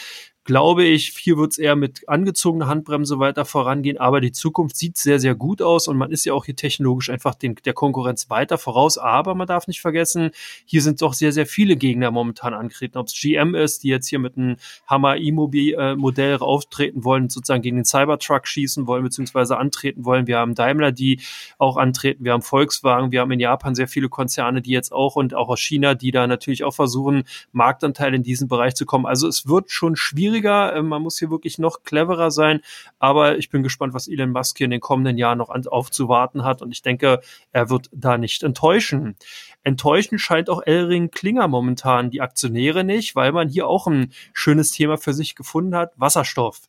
glaube 0.47 0.85
ich, 0.85 1.09
hier 1.09 1.37
wird 1.37 1.53
es 1.53 1.59
eher 1.59 1.75
mit 1.75 2.09
angezogener 2.09 2.69
Handbremse 2.69 3.19
weiter 3.19 3.45
vorangehen, 3.45 3.99
aber 3.99 4.21
die 4.21 4.31
Zukunft 4.31 4.77
sieht 4.77 4.97
sehr, 4.97 5.19
sehr 5.19 5.35
gut 5.35 5.61
aus 5.61 5.89
und 5.89 5.97
man 5.97 6.13
ist 6.13 6.25
ja 6.25 6.33
auch 6.33 6.45
hier 6.45 6.55
technologisch 6.55 7.11
einfach 7.11 7.35
den, 7.35 7.57
der 7.65 7.75
Konkurrenz 7.75 8.31
weiter 8.31 8.57
voraus, 8.57 8.97
aber 8.97 9.35
man 9.35 9.49
darf 9.49 9.67
nicht 9.67 9.81
vergessen, 9.81 10.31
hier 10.65 10.83
sind 10.83 11.03
doch 11.03 11.15
sehr, 11.15 11.33
sehr 11.33 11.47
viele 11.47 11.77
Gegner 11.77 12.13
momentan 12.13 12.55
angetreten, 12.55 12.97
ob 12.97 13.09
es 13.09 13.21
GM 13.21 13.57
ist, 13.57 13.83
die 13.83 13.89
jetzt 13.89 14.07
hier 14.07 14.21
mit 14.21 14.37
einem 14.37 14.57
Hammer 14.87 15.17
E-Modell 15.17 16.37
äh, 16.37 16.39
auftreten 16.39 17.03
wollen, 17.03 17.29
sozusagen 17.29 17.63
gegen 17.63 17.77
den 17.77 17.85
Cybertruck 17.85 18.47
schießen 18.47 18.87
wollen, 18.87 19.03
beziehungsweise 19.03 19.59
antreten 19.59 20.05
wollen. 20.05 20.29
Wir 20.29 20.39
haben 20.39 20.55
Daimler, 20.55 20.93
die 20.93 21.21
auch 21.59 21.77
antreten, 21.77 22.25
wir 22.25 22.33
haben 22.33 22.43
Volkswagen, 22.43 23.11
wir 23.11 23.21
haben 23.21 23.33
in 23.33 23.41
Japan 23.41 23.75
sehr 23.75 23.89
viele 23.89 24.09
Konzerne, 24.09 24.63
die 24.63 24.71
jetzt 24.71 24.93
auch 24.93 25.17
und 25.17 25.35
auch 25.35 25.49
aus 25.49 25.61
China, 25.61 25.95
die 25.95 26.13
da 26.13 26.29
natürlich 26.29 26.63
auch 26.63 26.75
versuchen, 26.75 27.25
Marktanteil 27.51 28.15
in 28.15 28.23
diesen 28.23 28.47
Bereich 28.47 28.77
zu 28.77 28.87
kommen. 28.87 29.07
Also 29.07 29.27
es 29.27 29.49
wird 29.49 29.73
schon 29.73 29.97
schwierig 29.97 30.36
schwieriger. 30.37 30.75
Ähm, 30.75 30.89
man 30.89 31.03
muss 31.03 31.19
hier 31.19 31.31
wirklich 31.31 31.59
noch 31.59 31.83
cleverer 31.83 32.31
sein. 32.31 32.61
Aber 32.99 33.39
ich 33.39 33.51
bin 33.51 33.63
gespannt, 33.63 33.95
was 33.95 34.09
Elon 34.09 34.31
Musk 34.31 34.59
hier 34.59 34.67
in 34.67 34.71
den 34.71 34.81
kommenden 34.81 35.19
Jahren 35.19 35.39
noch 35.39 35.49
aufzuwarten 35.49 36.45
hat. 36.45 36.63
Und 36.63 36.73
ich 36.73 36.83
denke, 36.83 37.21
er 37.53 37.71
wird 37.71 37.89
da 37.93 38.19
nicht 38.19 38.43
enttäuschen. 38.43 39.17
Enttäuschen 39.63 40.19
scheint 40.19 40.51
auch 40.51 40.63
Elring 40.65 41.11
Klinger 41.11 41.49
momentan 41.49 42.11
die 42.11 42.21
Aktionäre 42.21 42.85
nicht, 42.85 43.17
weil 43.17 43.33
man 43.33 43.49
hier 43.49 43.67
auch 43.67 43.87
ein 43.87 44.13
schönes 44.33 44.71
Thema 44.71 44.97
für 44.99 45.13
sich 45.13 45.35
gefunden 45.35 45.75
hat. 45.75 45.93
Wasserstoff. 45.97 46.61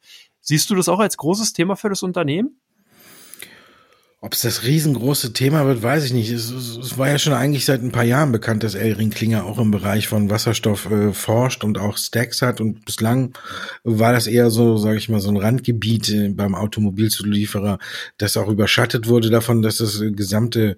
Siehst 0.41 0.69
du 0.69 0.75
das 0.75 0.89
auch 0.89 0.99
als 0.99 1.17
großes 1.17 1.53
Thema 1.53 1.75
für 1.75 1.89
das 1.89 2.03
Unternehmen? 2.03 2.59
Ob 4.19 4.33
es 4.33 4.41
das 4.41 4.63
riesengroße 4.63 5.31
Thema 5.33 5.67
wird, 5.67 5.83
weiß 5.83 6.05
ich 6.05 6.11
nicht. 6.11 6.31
Es, 6.31 6.49
es, 6.49 6.97
war 6.97 7.07
ja 7.07 7.19
schon 7.19 7.33
eigentlich 7.33 7.65
seit 7.65 7.83
ein 7.83 7.91
paar 7.91 8.03
Jahren 8.03 8.31
bekannt, 8.31 8.63
dass 8.63 8.73
Elring 8.73 9.11
Klinger 9.11 9.45
auch 9.45 9.59
im 9.59 9.69
Bereich 9.69 10.07
von 10.07 10.31
Wasserstoff 10.31 10.89
äh, 10.89 11.13
forscht 11.13 11.63
und 11.63 11.77
auch 11.77 11.97
Stacks 11.97 12.41
hat. 12.41 12.59
Und 12.59 12.83
bislang 12.83 13.37
war 13.83 14.13
das 14.13 14.25
eher 14.25 14.49
so, 14.49 14.77
sage 14.77 14.97
ich 14.97 15.07
mal, 15.07 15.19
so 15.19 15.29
ein 15.29 15.37
Randgebiet 15.37 16.09
äh, 16.09 16.29
beim 16.29 16.55
Automobilzulieferer, 16.55 17.77
das 18.17 18.37
auch 18.37 18.47
überschattet 18.47 19.07
wurde 19.07 19.29
davon, 19.29 19.61
dass 19.61 19.77
das 19.77 20.01
gesamte 20.01 20.77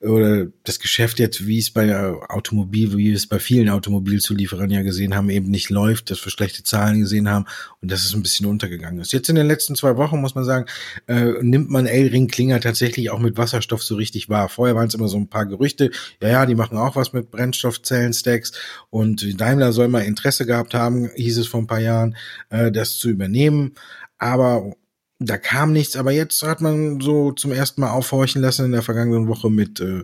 oder 0.00 0.46
das 0.64 0.80
Geschäft 0.80 1.20
jetzt, 1.20 1.46
wie 1.46 1.58
es 1.58 1.70
bei 1.70 1.94
Automobil, 2.28 2.92
wie 2.96 3.10
wir 3.10 3.14
es 3.14 3.28
bei 3.28 3.38
vielen 3.38 3.68
Automobilzulieferern 3.68 4.70
ja 4.70 4.82
gesehen 4.82 5.14
haben, 5.14 5.30
eben 5.30 5.48
nicht 5.48 5.70
läuft, 5.70 6.10
dass 6.10 6.24
wir 6.24 6.32
schlechte 6.32 6.64
Zahlen 6.64 6.98
gesehen 6.98 7.28
haben 7.28 7.44
und 7.80 7.92
dass 7.92 8.04
es 8.04 8.14
ein 8.14 8.22
bisschen 8.22 8.46
untergegangen 8.46 9.00
ist. 9.00 9.12
Jetzt 9.12 9.28
in 9.28 9.36
den 9.36 9.46
letzten 9.46 9.76
zwei 9.76 9.96
Wochen 9.96 10.20
muss 10.20 10.34
man 10.34 10.44
sagen, 10.44 10.66
äh, 11.06 11.34
nimmt 11.40 11.70
man 11.70 11.86
Elring 11.86 12.26
Klinger 12.26 12.63
tatsächlich 12.64 13.10
auch 13.10 13.20
mit 13.20 13.36
Wasserstoff 13.38 13.82
so 13.82 13.94
richtig 13.94 14.28
wahr. 14.28 14.48
Vorher 14.48 14.74
waren 14.74 14.88
es 14.88 14.94
immer 14.94 15.08
so 15.08 15.16
ein 15.16 15.28
paar 15.28 15.46
Gerüchte, 15.46 15.90
ja, 16.20 16.28
ja, 16.28 16.46
die 16.46 16.54
machen 16.54 16.76
auch 16.76 16.96
was 16.96 17.12
mit 17.12 17.30
Brennstoffzellen-Stacks 17.30 18.52
und 18.90 19.40
Daimler 19.40 19.72
soll 19.72 19.88
mal 19.88 20.00
Interesse 20.00 20.46
gehabt 20.46 20.74
haben, 20.74 21.10
hieß 21.14 21.38
es 21.38 21.46
vor 21.46 21.60
ein 21.60 21.66
paar 21.66 21.80
Jahren, 21.80 22.16
äh, 22.50 22.72
das 22.72 22.96
zu 22.96 23.08
übernehmen. 23.08 23.74
Aber 24.18 24.74
da 25.20 25.38
kam 25.38 25.72
nichts, 25.72 25.96
aber 25.96 26.10
jetzt 26.10 26.42
hat 26.42 26.60
man 26.60 27.00
so 27.00 27.30
zum 27.32 27.52
ersten 27.52 27.80
Mal 27.80 27.90
aufhorchen 27.90 28.42
lassen 28.42 28.64
in 28.64 28.72
der 28.72 28.82
vergangenen 28.82 29.28
Woche 29.28 29.48
mit 29.48 29.80
äh, 29.80 30.02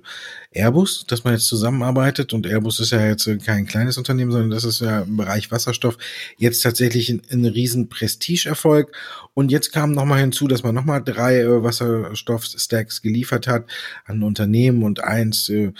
Airbus, 0.52 1.04
dass 1.06 1.24
man 1.24 1.34
jetzt 1.34 1.46
zusammenarbeitet. 1.46 2.32
Und 2.32 2.46
Airbus 2.46 2.78
ist 2.78 2.92
ja 2.92 3.04
jetzt 3.04 3.26
äh, 3.26 3.38
kein 3.38 3.66
kleines 3.66 3.98
Unternehmen, 3.98 4.30
sondern 4.30 4.50
das 4.50 4.62
ist 4.62 4.80
ja 4.80 5.00
im 5.00 5.16
Bereich 5.16 5.50
Wasserstoff 5.50 5.98
jetzt 6.36 6.62
tatsächlich 6.62 7.10
ein, 7.10 7.22
ein 7.30 7.44
riesen 7.44 7.88
Prestigeerfolg. 7.88 8.96
Und 9.34 9.50
jetzt 9.50 9.72
kam 9.72 9.92
nochmal 9.92 10.20
hinzu, 10.20 10.46
dass 10.46 10.62
man 10.62 10.76
nochmal 10.76 11.02
drei 11.02 11.40
äh, 11.40 11.62
Wasserstoff-Stacks 11.62 13.02
geliefert 13.02 13.48
hat 13.48 13.66
an 14.04 14.22
Unternehmen 14.22 14.84
und 14.84 15.02
eins 15.02 15.48
äh, 15.48 15.72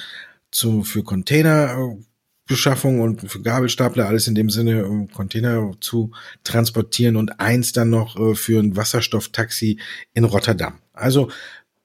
zu, 0.51 0.83
für 0.83 1.05
Container 1.05 1.79
äh, 1.79 2.10
Beschaffung 2.51 3.01
und 3.01 3.45
Gabelstapler, 3.45 4.09
alles 4.09 4.27
in 4.27 4.35
dem 4.35 4.51
Sinne, 4.51 4.87
um 4.87 5.09
Container 5.09 5.73
zu 5.81 6.11
transportieren 6.43 7.17
und 7.17 7.39
eins 7.39 7.73
dann 7.73 7.91
noch 7.91 8.19
äh, 8.19 8.35
für 8.35 8.61
ein 8.61 8.77
Wasserstofftaxi 8.77 9.79
in 10.15 10.25
Rotterdam. 10.25 10.81
Also 10.93 11.31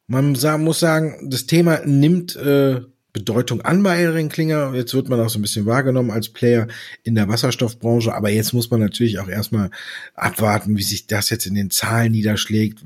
man 0.08 0.36
muss 0.60 0.80
sagen, 0.80 1.30
das 1.30 1.46
Thema 1.46 1.82
nimmt 1.86 2.36
äh, 2.36 2.82
Bedeutung 3.16 3.62
an 3.62 3.82
bei 3.82 4.02
Elring 4.02 4.28
Klinger. 4.28 4.74
Jetzt 4.76 4.94
wird 4.94 5.08
man 5.08 5.22
auch 5.22 5.30
so 5.30 5.40
ein 5.40 5.42
bisschen 5.42 5.66
wahrgenommen 5.66 6.12
als 6.12 6.28
Player 6.28 6.68
in 7.04 7.16
der 7.16 7.30
Wasserstoffbranche, 7.30 8.14
aber 8.14 8.30
jetzt 8.30 8.52
muss 8.52 8.70
man 8.70 8.82
natürlich 8.82 9.20
auch 9.20 9.30
erstmal 9.30 9.70
abwarten, 10.16 10.76
wie 10.76 10.84
sich 10.84 11.08
das 11.08 11.30
jetzt 11.30 11.46
in 11.46 11.56
den 11.56 11.70
Zahlen 11.70 12.12
niederschlägt, 12.12 12.84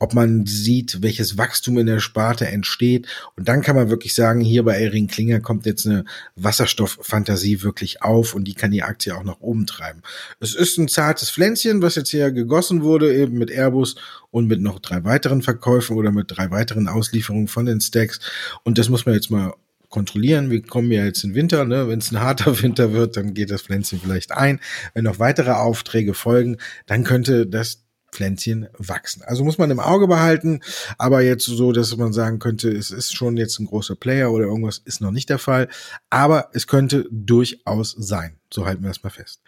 ob 0.00 0.14
man 0.14 0.46
sieht, 0.46 1.00
welches 1.00 1.38
Wachstum 1.38 1.78
in 1.78 1.86
der 1.86 2.00
Sparte 2.00 2.48
entsteht. 2.48 3.06
Und 3.36 3.46
dann 3.48 3.62
kann 3.62 3.76
man 3.76 3.88
wirklich 3.88 4.16
sagen, 4.16 4.40
hier 4.40 4.64
bei 4.64 4.74
Elring 4.74 5.06
Klinger 5.06 5.38
kommt 5.38 5.64
jetzt 5.64 5.86
eine 5.86 6.04
Wasserstofffantasie 6.34 7.62
wirklich 7.62 8.02
auf 8.02 8.34
und 8.34 8.48
die 8.48 8.54
kann 8.54 8.72
die 8.72 8.82
Aktie 8.82 9.16
auch 9.16 9.22
nach 9.22 9.38
oben 9.38 9.66
treiben. 9.66 10.02
Es 10.40 10.56
ist 10.56 10.76
ein 10.78 10.88
zartes 10.88 11.30
Pflänzchen, 11.30 11.82
was 11.82 11.94
jetzt 11.94 12.10
hier 12.10 12.32
gegossen 12.32 12.82
wurde, 12.82 13.14
eben 13.14 13.38
mit 13.38 13.52
Airbus 13.52 13.94
und 14.32 14.48
mit 14.48 14.60
noch 14.60 14.80
drei 14.80 15.04
weiteren 15.04 15.42
Verkäufen 15.42 15.96
oder 15.96 16.10
mit 16.10 16.36
drei 16.36 16.50
weiteren 16.50 16.88
Auslieferungen 16.88 17.46
von 17.46 17.64
den 17.64 17.80
Stacks. 17.80 18.18
Und 18.64 18.76
das 18.76 18.88
muss 18.88 19.06
man 19.06 19.14
jetzt 19.14 19.30
mal 19.30 19.54
kontrollieren. 19.88 20.50
Wir 20.50 20.62
kommen 20.62 20.90
ja 20.90 21.04
jetzt 21.04 21.24
in 21.24 21.34
Winter, 21.34 21.64
ne? 21.64 21.88
wenn 21.88 21.98
es 21.98 22.12
ein 22.12 22.20
harter 22.20 22.62
Winter 22.62 22.92
wird, 22.92 23.16
dann 23.16 23.34
geht 23.34 23.50
das 23.50 23.62
Pflänzchen 23.62 24.00
vielleicht 24.00 24.32
ein. 24.32 24.60
Wenn 24.94 25.04
noch 25.04 25.18
weitere 25.18 25.52
Aufträge 25.52 26.14
folgen, 26.14 26.58
dann 26.86 27.04
könnte 27.04 27.46
das 27.46 27.84
Pflänzchen 28.10 28.68
wachsen. 28.78 29.22
Also 29.22 29.44
muss 29.44 29.58
man 29.58 29.70
im 29.70 29.80
Auge 29.80 30.08
behalten, 30.08 30.60
aber 30.96 31.20
jetzt 31.20 31.44
so, 31.44 31.72
dass 31.72 31.94
man 31.96 32.12
sagen 32.12 32.38
könnte, 32.38 32.70
es 32.70 32.90
ist 32.90 33.14
schon 33.14 33.36
jetzt 33.36 33.58
ein 33.58 33.66
großer 33.66 33.96
Player 33.96 34.32
oder 34.32 34.46
irgendwas 34.46 34.78
ist 34.78 35.00
noch 35.00 35.10
nicht 35.10 35.28
der 35.28 35.38
Fall, 35.38 35.68
aber 36.08 36.48
es 36.54 36.66
könnte 36.66 37.06
durchaus 37.10 37.94
sein. 37.98 38.38
So 38.52 38.64
halten 38.66 38.82
wir 38.82 38.88
das 38.88 39.02
mal 39.02 39.10
fest. 39.10 39.42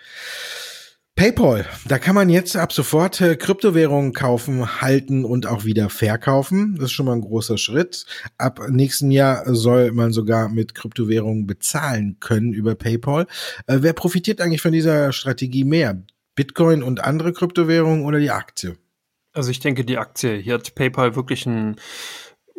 PayPal, 1.20 1.66
da 1.84 1.98
kann 1.98 2.14
man 2.14 2.30
jetzt 2.30 2.56
ab 2.56 2.72
sofort 2.72 3.20
äh, 3.20 3.36
Kryptowährungen 3.36 4.14
kaufen, 4.14 4.80
halten 4.80 5.26
und 5.26 5.46
auch 5.46 5.66
wieder 5.66 5.90
verkaufen. 5.90 6.76
Das 6.76 6.86
ist 6.86 6.92
schon 6.92 7.04
mal 7.04 7.12
ein 7.12 7.20
großer 7.20 7.58
Schritt. 7.58 8.06
Ab 8.38 8.58
nächstem 8.70 9.10
Jahr 9.10 9.42
soll 9.54 9.92
man 9.92 10.14
sogar 10.14 10.48
mit 10.48 10.74
Kryptowährungen 10.74 11.46
bezahlen 11.46 12.16
können 12.20 12.54
über 12.54 12.74
PayPal. 12.74 13.26
Äh, 13.66 13.80
wer 13.80 13.92
profitiert 13.92 14.40
eigentlich 14.40 14.62
von 14.62 14.72
dieser 14.72 15.12
Strategie 15.12 15.64
mehr? 15.64 16.02
Bitcoin 16.36 16.82
und 16.82 17.04
andere 17.04 17.34
Kryptowährungen 17.34 18.06
oder 18.06 18.18
die 18.18 18.30
Aktie? 18.30 18.78
Also 19.34 19.50
ich 19.50 19.60
denke 19.60 19.84
die 19.84 19.98
Aktie. 19.98 20.38
Hier 20.38 20.54
hat 20.54 20.74
PayPal 20.74 21.16
wirklich 21.16 21.44
ein 21.44 21.76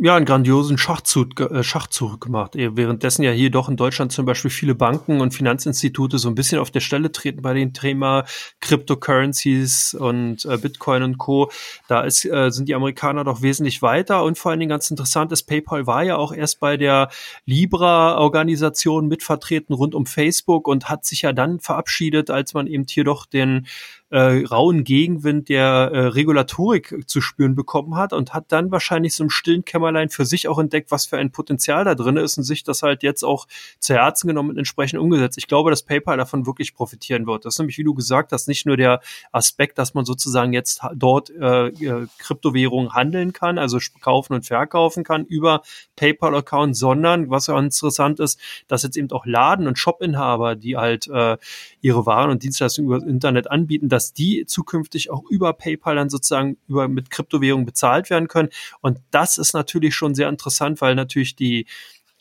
ja, 0.04 0.16
einen 0.16 0.26
grandiosen 0.26 0.80
Schachzug, 0.80 1.40
äh, 1.40 1.64
Schachzug 1.64 2.22
gemacht. 2.22 2.56
Währenddessen 2.56 3.22
ja 3.22 3.30
hier 3.30 3.52
doch 3.52 3.70
in 3.70 3.78
Deutschland 3.78 4.12
zum 4.12 4.26
Beispiel 4.26 4.50
viele 4.50 4.74
Banken 4.74 5.22
und 5.22 5.32
Finanzinstitute 5.32 6.18
so 6.18 6.28
ein 6.28 6.34
bisschen 6.34 6.58
auf 6.58 6.72
der 6.72 6.80
Stelle 6.80 7.12
treten 7.12 7.44
bei 7.44 7.54
dem 7.54 7.72
Thema 7.72 8.26
Cryptocurrencies 8.62 9.94
und 9.94 10.44
äh, 10.46 10.58
Bitcoin 10.58 11.04
und 11.04 11.20
Co. 11.20 11.52
Da 11.88 12.02
ist, 12.02 12.26
äh, 12.26 12.50
sind 12.50 12.68
die 12.68 12.74
Amerikaner 12.74 13.24
doch 13.24 13.44
wesentlich 13.44 13.84
weiter 13.84 14.24
und 14.24 14.40
vor 14.40 14.50
allen 14.50 14.60
Dingen 14.60 14.72
ganz 14.72 14.90
interessant 14.90 15.32
ist, 15.32 15.44
PayPal 15.44 15.86
war 15.86 16.02
ja 16.02 16.16
auch 16.16 16.34
erst 16.34 16.60
bei 16.60 16.78
der 16.78 17.10
Libra-Organisation 17.46 19.08
mitvertreten 19.08 19.76
rund 19.76 19.94
um 19.94 20.08
Facebook 20.08 20.68
und 20.68 20.90
hat 20.90 21.06
sich 21.06 21.22
ja 21.22 21.32
dann 21.32 21.60
verabschiedet, 21.60 22.32
als 22.32 22.56
man 22.56 22.66
eben 22.66 22.88
hier 22.90 23.04
doch 23.04 23.28
den 23.28 23.68
äh, 24.12 24.46
rauen 24.46 24.84
Gegenwind 24.84 25.48
der 25.48 25.64
äh, 25.64 26.00
Regulatorik 26.08 27.04
zu 27.08 27.22
spüren 27.22 27.56
bekommen 27.56 27.96
hat 27.96 28.12
und 28.12 28.34
hat 28.34 28.52
dann 28.52 28.70
wahrscheinlich 28.70 29.16
so 29.16 29.24
im 29.24 29.30
stillen 29.30 29.64
Kämmerlein 29.64 30.10
für 30.10 30.26
sich 30.26 30.50
auch 30.50 30.60
entdeckt, 30.60 30.92
was 30.92 31.06
für 31.06 31.18
ein 31.18 31.32
Potenzial 31.32 31.86
da 31.86 31.96
drin 31.96 32.18
ist 32.18 32.38
und 32.38 32.44
sich 32.44 32.64
das 32.64 32.84
halt 32.84 33.04
jetzt 33.04 33.24
auch 33.24 33.48
zu 33.80 33.94
Herzen 33.94 34.28
genommen 34.28 34.50
und 34.50 34.58
entsprechend 34.58 35.00
umgesetzt. 35.00 35.38
Ich 35.38 35.48
glaube, 35.48 35.70
dass 35.70 35.84
PayPal 35.84 36.18
davon 36.18 36.46
wirklich 36.46 36.76
profitieren 36.76 37.26
wird. 37.26 37.46
Das 37.46 37.56
ist 37.56 37.60
nämlich, 37.60 37.78
wie 37.78 37.86
du 37.86 37.94
gesagt 37.94 38.34
hast, 38.34 38.50
nicht 38.50 38.66
nur 38.66 38.76
der 38.76 39.00
Aspekt, 39.32 39.78
dass 39.78 39.94
man 39.94 40.04
sozusagen 40.04 40.52
jetzt 40.52 40.82
dort 40.94 41.30
äh, 41.30 41.68
äh 41.68 42.08
Kryptowährungen 42.20 42.94
handeln 42.94 43.32
kann, 43.32 43.58
also 43.58 43.80
kaufen 44.02 44.34
und 44.34 44.46
verkaufen 44.46 45.06
kann 45.06 45.26
über 45.26 45.62
PayPal-Account, 45.96 46.76
sondern 46.76 47.30
was 47.30 47.48
ja 47.48 47.58
interessant 47.58 48.20
ist, 48.20 48.40
dass 48.68 48.84
jetzt 48.84 48.98
eben 48.98 49.10
auch 49.12 49.26
Laden- 49.26 49.68
und 49.68 49.80
Shop-Inhaber, 49.80 50.56
die 50.56 50.76
halt 50.76 51.08
äh, 51.08 51.38
ihre 51.80 52.06
Waren 52.06 52.30
und 52.30 52.44
Dienstleistungen 52.44 52.88
über 52.88 53.00
das 53.00 53.08
Internet 53.08 53.50
anbieten, 53.50 53.88
dass 53.88 54.01
dass 54.02 54.14
die 54.14 54.46
zukünftig 54.48 55.12
auch 55.12 55.24
über 55.30 55.54
PayPal 55.54 55.96
dann 55.96 56.10
sozusagen 56.10 56.58
über 56.68 56.88
mit 56.88 57.12
Kryptowährungen 57.12 57.68
bezahlt 57.68 58.10
werden 58.10 58.28
können. 58.28 58.50
Und 58.82 59.00
das 59.12 59.38
ist 59.38 59.54
natürlich 59.54 59.94
schon 59.94 60.16
sehr 60.16 60.28
interessant, 60.28 60.82
weil 60.82 60.96
natürlich 60.96 61.36
die 61.36 61.68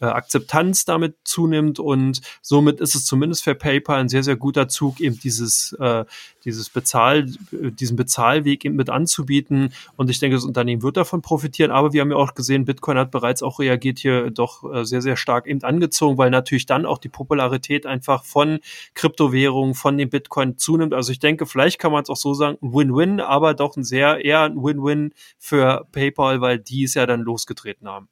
äh, 0.00 0.06
Akzeptanz 0.06 0.84
damit 0.84 1.16
zunimmt 1.24 1.78
und 1.78 2.20
somit 2.42 2.80
ist 2.80 2.94
es 2.94 3.04
zumindest 3.04 3.44
für 3.44 3.54
PayPal 3.54 4.00
ein 4.00 4.08
sehr, 4.08 4.22
sehr 4.22 4.36
guter 4.36 4.68
Zug, 4.68 5.00
eben 5.00 5.18
dieses, 5.20 5.72
äh, 5.74 6.04
dieses 6.44 6.70
Bezahl, 6.70 7.26
diesen 7.52 7.96
Bezahlweg 7.96 8.64
eben 8.64 8.76
mit 8.76 8.90
anzubieten. 8.90 9.72
Und 9.96 10.10
ich 10.10 10.18
denke, 10.18 10.36
das 10.36 10.44
Unternehmen 10.44 10.82
wird 10.82 10.96
davon 10.96 11.22
profitieren. 11.22 11.70
Aber 11.70 11.92
wir 11.92 12.00
haben 12.00 12.10
ja 12.10 12.16
auch 12.16 12.34
gesehen, 12.34 12.64
Bitcoin 12.64 12.98
hat 12.98 13.10
bereits 13.10 13.42
auch 13.42 13.58
reagiert 13.58 13.98
hier 13.98 14.30
doch 14.30 14.64
äh, 14.72 14.84
sehr, 14.84 15.02
sehr 15.02 15.16
stark 15.16 15.46
eben 15.46 15.62
angezogen, 15.62 16.18
weil 16.18 16.30
natürlich 16.30 16.66
dann 16.66 16.86
auch 16.86 16.98
die 16.98 17.08
Popularität 17.08 17.86
einfach 17.86 18.24
von 18.24 18.60
Kryptowährungen, 18.94 19.74
von 19.74 19.98
dem 19.98 20.08
Bitcoin 20.08 20.56
zunimmt. 20.56 20.94
Also 20.94 21.12
ich 21.12 21.18
denke, 21.18 21.46
vielleicht 21.46 21.78
kann 21.78 21.92
man 21.92 22.02
es 22.02 22.10
auch 22.10 22.16
so 22.16 22.34
sagen, 22.34 22.58
Win-Win, 22.60 23.20
aber 23.20 23.54
doch 23.54 23.76
ein 23.76 23.84
sehr 23.84 24.24
eher 24.24 24.42
ein 24.42 24.56
Win-Win 24.56 25.12
für 25.38 25.86
PayPal, 25.92 26.40
weil 26.40 26.58
die 26.58 26.84
es 26.84 26.94
ja 26.94 27.06
dann 27.06 27.20
losgetreten 27.20 27.88
haben. 27.88 28.08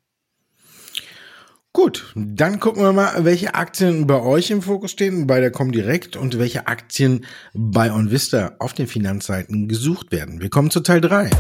Gut, 1.74 2.12
dann 2.16 2.60
gucken 2.60 2.82
wir 2.82 2.92
mal, 2.92 3.24
welche 3.24 3.54
Aktien 3.54 4.06
bei 4.06 4.20
euch 4.20 4.50
im 4.50 4.62
Fokus 4.62 4.90
stehen, 4.90 5.26
bei 5.26 5.38
der 5.38 5.50
Comdirect 5.50 6.16
und 6.16 6.38
welche 6.38 6.66
Aktien 6.66 7.26
bei 7.52 7.92
OnVista 7.92 8.56
auf 8.58 8.72
den 8.72 8.86
Finanzseiten 8.86 9.68
gesucht 9.68 10.10
werden. 10.10 10.40
Wir 10.40 10.48
kommen 10.48 10.70
zu 10.70 10.80
Teil 10.80 11.00
3. 11.00 11.30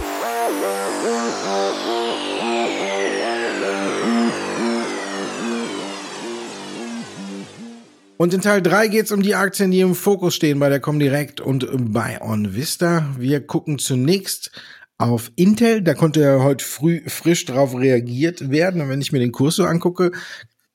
Und 8.18 8.34
in 8.34 8.40
Teil 8.40 8.60
3 8.60 8.88
geht 8.88 9.06
es 9.06 9.12
um 9.12 9.22
die 9.22 9.36
Aktien, 9.36 9.70
die 9.70 9.80
im 9.80 9.94
Fokus 9.94 10.34
stehen 10.34 10.58
bei 10.58 10.68
der 10.68 10.80
Comdirect 10.80 11.40
und 11.40 11.68
bei 11.92 12.20
OnVista. 12.20 13.14
Wir 13.16 13.46
gucken 13.46 13.78
zunächst 13.78 14.50
auf 14.98 15.30
Intel. 15.36 15.82
Da 15.82 15.94
konnte 15.94 16.20
ja 16.20 16.42
heute 16.42 16.64
früh 16.64 17.08
frisch 17.08 17.44
drauf 17.44 17.74
reagiert 17.74 18.50
werden. 18.50 18.80
Und 18.82 18.90
wenn 18.90 19.00
ich 19.00 19.12
mir 19.12 19.20
den 19.20 19.32
Kurs 19.32 19.56
so 19.56 19.64
angucke, 19.64 20.12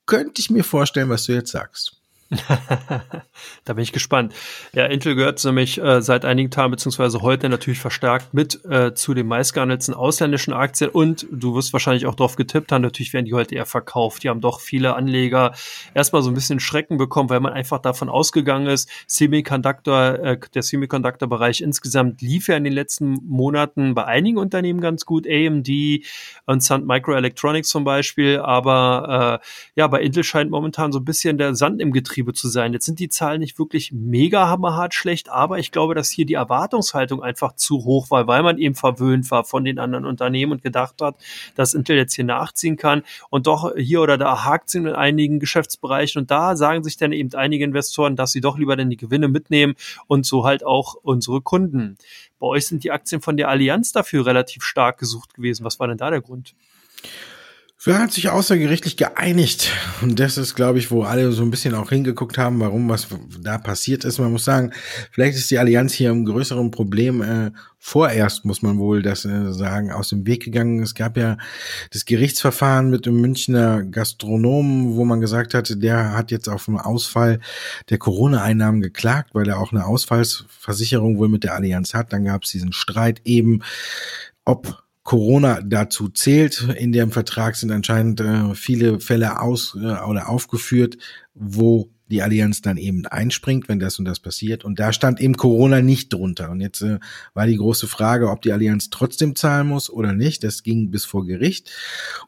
könnte 0.06 0.40
ich 0.40 0.50
mir 0.50 0.64
vorstellen, 0.64 1.10
was 1.10 1.24
du 1.24 1.32
jetzt 1.32 1.52
sagst. 1.52 1.93
da 3.64 3.72
bin 3.74 3.82
ich 3.82 3.92
gespannt. 3.92 4.34
Ja, 4.72 4.86
Intel 4.86 5.14
gehört 5.14 5.44
nämlich 5.44 5.80
äh, 5.80 6.00
seit 6.00 6.24
einigen 6.24 6.50
Tagen 6.50 6.70
beziehungsweise 6.70 7.20
heute 7.20 7.48
natürlich 7.48 7.78
verstärkt 7.78 8.32
mit 8.32 8.64
äh, 8.64 8.94
zu 8.94 9.14
den 9.14 9.26
meistgehandelten 9.26 9.94
ausländischen 9.94 10.54
Aktien 10.54 10.90
und 10.90 11.26
du 11.30 11.54
wirst 11.54 11.72
wahrscheinlich 11.72 12.06
auch 12.06 12.14
drauf 12.14 12.36
getippt 12.36 12.72
haben, 12.72 12.82
natürlich 12.82 13.12
werden 13.12 13.26
die 13.26 13.34
heute 13.34 13.54
eher 13.54 13.66
verkauft. 13.66 14.22
Die 14.22 14.30
haben 14.30 14.40
doch 14.40 14.60
viele 14.60 14.96
Anleger 14.96 15.54
erstmal 15.92 16.22
so 16.22 16.30
ein 16.30 16.34
bisschen 16.34 16.60
Schrecken 16.60 16.96
bekommen, 16.96 17.28
weil 17.28 17.40
man 17.40 17.52
einfach 17.52 17.78
davon 17.78 18.08
ausgegangen 18.08 18.66
ist, 18.66 18.88
Semiconductor, 19.06 20.18
äh, 20.18 20.38
der 20.54 20.62
Semiconductor-Bereich 20.62 21.60
insgesamt 21.60 22.22
lief 22.22 22.48
ja 22.48 22.56
in 22.56 22.64
den 22.64 22.72
letzten 22.72 23.18
Monaten 23.26 23.94
bei 23.94 24.04
einigen 24.04 24.38
Unternehmen 24.38 24.80
ganz 24.80 25.04
gut, 25.04 25.26
AMD 25.28 25.68
und 26.46 26.62
Sun 26.62 26.86
Microelectronics 26.86 27.68
zum 27.68 27.84
Beispiel, 27.84 28.38
aber 28.38 29.40
äh, 29.42 29.46
ja, 29.76 29.86
bei 29.88 30.00
Intel 30.00 30.24
scheint 30.24 30.50
momentan 30.50 30.90
so 30.90 30.98
ein 31.00 31.04
bisschen 31.04 31.38
der 31.38 31.54
Sand 31.54 31.80
im 31.80 31.92
Getriebe 31.92 32.13
Betriebe 32.14 32.32
zu 32.32 32.48
sein. 32.48 32.72
Jetzt 32.72 32.86
sind 32.86 33.00
die 33.00 33.08
Zahlen 33.08 33.40
nicht 33.40 33.58
wirklich 33.58 33.90
mega 33.90 34.46
hammerhart 34.46 34.94
schlecht, 34.94 35.30
aber 35.30 35.58
ich 35.58 35.72
glaube, 35.72 35.96
dass 35.96 36.10
hier 36.10 36.24
die 36.24 36.34
Erwartungshaltung 36.34 37.24
einfach 37.24 37.56
zu 37.56 37.84
hoch 37.84 38.08
war, 38.12 38.28
weil 38.28 38.44
man 38.44 38.56
eben 38.56 38.76
verwöhnt 38.76 39.28
war 39.32 39.42
von 39.42 39.64
den 39.64 39.80
anderen 39.80 40.04
Unternehmen 40.04 40.52
und 40.52 40.62
gedacht 40.62 41.02
hat, 41.02 41.16
dass 41.56 41.74
Intel 41.74 41.96
jetzt 41.96 42.14
hier 42.14 42.24
nachziehen 42.24 42.76
kann 42.76 43.02
und 43.30 43.48
doch 43.48 43.74
hier 43.76 44.00
oder 44.00 44.16
da 44.16 44.44
hakt 44.44 44.68
es 44.68 44.76
in 44.76 44.86
einigen 44.86 45.40
Geschäftsbereichen 45.40 46.20
und 46.20 46.30
da 46.30 46.54
sagen 46.54 46.84
sich 46.84 46.96
dann 46.96 47.12
eben 47.12 47.34
einige 47.34 47.64
Investoren, 47.64 48.14
dass 48.14 48.30
sie 48.30 48.40
doch 48.40 48.58
lieber 48.58 48.76
denn 48.76 48.90
die 48.90 48.96
Gewinne 48.96 49.26
mitnehmen 49.26 49.74
und 50.06 50.24
so 50.24 50.44
halt 50.44 50.64
auch 50.64 50.94
unsere 51.02 51.40
Kunden. 51.40 51.98
Bei 52.38 52.46
euch 52.46 52.68
sind 52.68 52.84
die 52.84 52.92
Aktien 52.92 53.22
von 53.22 53.36
der 53.36 53.48
Allianz 53.48 53.90
dafür 53.90 54.24
relativ 54.24 54.62
stark 54.62 54.98
gesucht 54.98 55.34
gewesen. 55.34 55.64
Was 55.64 55.80
war 55.80 55.88
denn 55.88 55.98
da 55.98 56.10
der 56.10 56.20
Grund? 56.20 56.54
Wer 57.86 57.98
hat 57.98 58.12
sich 58.12 58.30
außergerichtlich 58.30 58.96
geeinigt? 58.96 59.70
Und 60.00 60.18
das 60.18 60.38
ist, 60.38 60.54
glaube 60.54 60.78
ich, 60.78 60.90
wo 60.90 61.02
alle 61.02 61.32
so 61.32 61.42
ein 61.42 61.50
bisschen 61.50 61.74
auch 61.74 61.90
hingeguckt 61.90 62.38
haben, 62.38 62.58
warum 62.60 62.88
was 62.88 63.08
da 63.38 63.58
passiert 63.58 64.06
ist. 64.06 64.18
Man 64.18 64.32
muss 64.32 64.46
sagen, 64.46 64.72
vielleicht 65.10 65.36
ist 65.36 65.50
die 65.50 65.58
Allianz 65.58 65.92
hier 65.92 66.10
ein 66.10 66.24
größeren 66.24 66.70
Problem. 66.70 67.20
Äh, 67.20 67.50
vorerst 67.78 68.46
muss 68.46 68.62
man 68.62 68.78
wohl 68.78 69.02
das 69.02 69.26
äh, 69.26 69.52
sagen, 69.52 69.92
aus 69.92 70.08
dem 70.08 70.26
Weg 70.26 70.44
gegangen. 70.44 70.82
Es 70.82 70.94
gab 70.94 71.18
ja 71.18 71.36
das 71.92 72.06
Gerichtsverfahren 72.06 72.88
mit 72.88 73.04
dem 73.04 73.20
Münchner 73.20 73.82
Gastronomen, 73.82 74.96
wo 74.96 75.04
man 75.04 75.20
gesagt 75.20 75.52
hatte, 75.52 75.76
der 75.76 76.16
hat 76.16 76.30
jetzt 76.30 76.48
auf 76.48 76.68
einen 76.68 76.78
Ausfall 76.78 77.38
der 77.90 77.98
Corona-Einnahmen 77.98 78.80
geklagt, 78.80 79.34
weil 79.34 79.46
er 79.46 79.58
auch 79.58 79.72
eine 79.72 79.84
Ausfallsversicherung 79.84 81.18
wohl 81.18 81.28
mit 81.28 81.44
der 81.44 81.52
Allianz 81.52 81.92
hat. 81.92 82.14
Dann 82.14 82.24
gab 82.24 82.44
es 82.44 82.50
diesen 82.50 82.72
Streit 82.72 83.20
eben, 83.26 83.62
ob 84.46 84.83
Corona 85.04 85.60
dazu 85.62 86.08
zählt. 86.08 86.66
In 86.76 86.90
dem 86.90 87.12
Vertrag 87.12 87.56
sind 87.56 87.70
anscheinend 87.70 88.20
äh, 88.20 88.54
viele 88.54 89.00
Fälle 89.00 89.40
aus 89.40 89.76
äh, 89.76 90.02
oder 90.02 90.28
aufgeführt, 90.28 90.96
wo 91.34 91.90
die 92.10 92.22
Allianz 92.22 92.60
dann 92.60 92.76
eben 92.76 93.06
einspringt, 93.06 93.68
wenn 93.68 93.78
das 93.78 93.98
und 93.98 94.04
das 94.04 94.20
passiert. 94.20 94.64
Und 94.64 94.78
da 94.78 94.92
stand 94.92 95.20
eben 95.20 95.36
Corona 95.36 95.80
nicht 95.80 96.12
drunter. 96.12 96.50
Und 96.50 96.60
jetzt 96.60 96.82
äh, 96.82 96.98
war 97.34 97.46
die 97.46 97.56
große 97.56 97.86
Frage, 97.86 98.30
ob 98.30 98.42
die 98.42 98.52
Allianz 98.52 98.90
trotzdem 98.90 99.36
zahlen 99.36 99.68
muss 99.68 99.90
oder 99.90 100.12
nicht. 100.12 100.44
Das 100.44 100.62
ging 100.62 100.90
bis 100.90 101.04
vor 101.04 101.26
Gericht. 101.26 101.70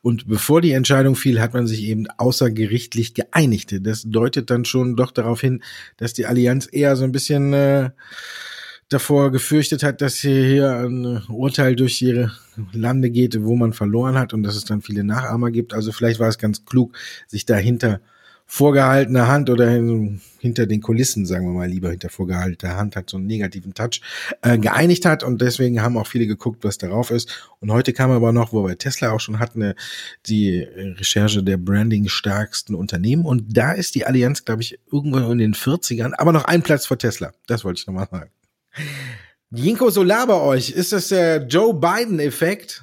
Und 0.03 0.27
bevor 0.29 0.61
die 0.61 0.73
Entscheidung 0.73 1.15
fiel, 1.15 1.41
hat 1.41 1.55
man 1.55 1.67
sich 1.67 1.83
eben 1.85 2.07
außergerichtlich 2.17 3.15
geeinigt. 3.15 3.75
Das 3.87 4.03
deutet 4.07 4.51
dann 4.51 4.65
schon 4.65 4.97
doch 4.97 5.13
darauf 5.13 5.41
hin, 5.41 5.63
dass 5.99 6.15
die 6.15 6.27
Allianz 6.27 6.69
eher 6.71 6.97
so 6.97 7.05
ein 7.05 7.13
bisschen 7.13 7.53
äh, 7.53 7.91
davor 8.89 9.33
gefürchtet 9.33 9.83
hat, 9.83 10.01
dass 10.01 10.17
hier 10.17 10.71
ein 10.71 11.23
Urteil 11.29 11.75
durch 11.75 12.01
ihre 12.03 12.33
Lande 12.73 13.11
geht, 13.11 13.43
wo 13.43 13.57
man 13.57 13.73
verloren 13.73 14.17
hat 14.17 14.33
und 14.33 14.43
dass 14.43 14.57
es 14.57 14.65
dann 14.65 14.83
viele 14.83 15.05
Nachahmer 15.05 15.51
gibt. 15.51 15.75
Also 15.75 15.93
vielleicht 15.93 16.21
war 16.21 16.29
es 16.29 16.39
ganz 16.39 16.65
klug, 16.65 16.97
sich 17.27 17.47
dahinter 17.47 18.01
vorgehaltener 18.49 19.27
Hand 19.27 19.51
oder 19.51 19.69
hinter 20.39 20.67
den 20.67 20.81
Kulissen, 20.81 21.27
sagen 21.27 21.47
wir 21.47 21.53
mal 21.53 21.69
lieber, 21.69 21.91
hinter 21.91 22.09
vorgehaltener 22.09 22.77
Hand 22.77 22.95
hat 22.95 23.11
so 23.11 23.17
einen 23.17 23.27
negativen 23.27 23.75
Touch, 23.75 24.01
äh, 24.43 24.57
geeinigt 24.57 25.05
hat 25.05 25.25
und 25.25 25.41
deswegen 25.41 25.83
haben 25.83 25.99
auch 25.99 26.07
viele 26.07 26.29
geguckt, 26.29 26.63
was 26.63 26.79
darauf 26.79 27.11
ist. 27.11 27.51
Und 27.59 27.73
heute 27.73 27.93
kam 27.93 28.13
aber 28.13 28.33
noch, 28.33 28.53
wo 28.53 28.65
wir 28.65 28.79
Tesla 28.79 29.11
auch 29.11 29.19
schon 29.19 29.41
hatten, 29.41 29.75
die 30.27 30.61
Recherche 30.61 31.43
der 31.43 31.57
Branding 31.57 32.09
stärksten 32.09 32.77
Unternehmen 32.77 33.25
und 33.25 33.57
da 33.57 33.73
ist 33.73 33.97
die 33.97 34.07
Allianz, 34.07 34.45
glaube 34.45 34.63
ich, 34.63 34.79
irgendwo 34.93 35.19
in 35.19 35.39
den 35.39 35.55
40ern, 35.55 36.13
aber 36.17 36.33
noch 36.33 36.45
ein 36.45 36.63
Platz 36.63 36.87
vor 36.87 36.99
Tesla. 36.99 37.33
Das 37.49 37.65
wollte 37.65 37.81
ich 37.81 37.87
nochmal 37.89 38.07
sagen. 38.09 38.31
Jinko 39.51 39.91
Solar 39.91 40.27
bei 40.27 40.41
euch, 40.41 40.71
ist 40.71 40.93
das 40.93 41.09
der 41.09 41.47
Joe 41.47 41.73
Biden-Effekt? 41.75 42.83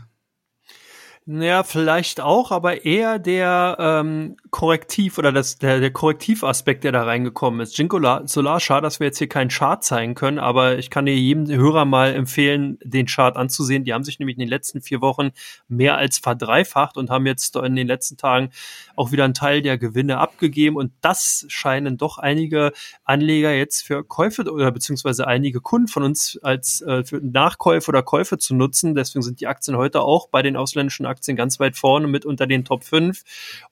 Ja, 1.26 1.64
vielleicht 1.64 2.20
auch, 2.20 2.52
aber 2.52 2.84
eher 2.84 3.18
der 3.18 3.78
ähm, 3.80 4.36
Korrektiv 4.52 5.18
oder 5.18 5.32
das, 5.32 5.58
der, 5.58 5.80
der 5.80 5.92
Korrektivaspekt, 5.92 6.84
der 6.84 6.92
da 6.92 7.04
reingekommen 7.04 7.62
ist. 7.62 7.78
Jinko 7.78 7.98
Solar, 8.26 8.60
schade, 8.60 8.84
dass 8.84 9.00
wir 9.00 9.08
jetzt 9.08 9.20
hier 9.20 9.30
keinen 9.30 9.48
Chart 9.48 9.82
zeigen 9.82 10.16
können, 10.16 10.38
aber 10.38 10.78
ich 10.78 10.90
kann 10.90 11.06
dir 11.06 11.16
jedem 11.16 11.48
Hörer 11.48 11.86
mal 11.86 12.14
empfehlen, 12.14 12.78
den 12.84 13.06
Chart 13.06 13.38
anzusehen. 13.38 13.86
Die 13.86 13.94
haben 13.94 14.04
sich 14.04 14.20
nämlich 14.20 14.36
in 14.36 14.42
den 14.42 14.50
letzten 14.50 14.82
vier 14.82 15.00
Wochen 15.00 15.32
mehr 15.70 15.96
als 15.96 16.18
verdreifacht 16.18 16.98
und 16.98 17.10
haben 17.10 17.26
jetzt 17.26 17.56
in 17.56 17.78
den 17.78 17.88
letzten 17.88 18.18
Tagen 18.18 18.50
auch 18.96 19.12
wieder 19.12 19.26
einen 19.26 19.34
Teil 19.34 19.62
der 19.62 19.78
Gewinne 19.78 20.18
abgegeben. 20.18 20.76
Und 20.76 20.92
das 21.02 21.46
scheinen 21.48 21.98
doch 21.98 22.18
einige 22.18 22.72
Anleger 23.04 23.54
jetzt 23.54 23.82
für 23.86 24.04
Käufe 24.04 24.44
oder 24.52 24.72
beziehungsweise 24.72 25.28
einige 25.28 25.62
Kunden 25.62 25.88
von 25.88 26.04
uns 26.04 26.40
als 26.42 26.82
äh, 26.82 27.04
für 27.04 27.18
Nachkäufe 27.18 27.90
oder 27.90 28.04
Käufe 28.04 28.38
zu 28.38 28.56
nutzen. 28.56 28.96
Deswegen 28.96 29.24
sind 29.24 29.40
die 29.40 29.48
Aktien 29.48 29.78
heute 29.78 30.02
auch 30.02 30.30
bei 30.30 30.42
den 30.42 30.56
ausländischen 30.56 31.06
Aktien 31.06 31.38
ganz 31.38 31.60
weit 31.60 31.78
vorne 31.78 32.08
mit 32.08 32.26
unter 32.26 32.48
den 32.48 32.66
Top 32.66 32.84
5. 32.84 33.24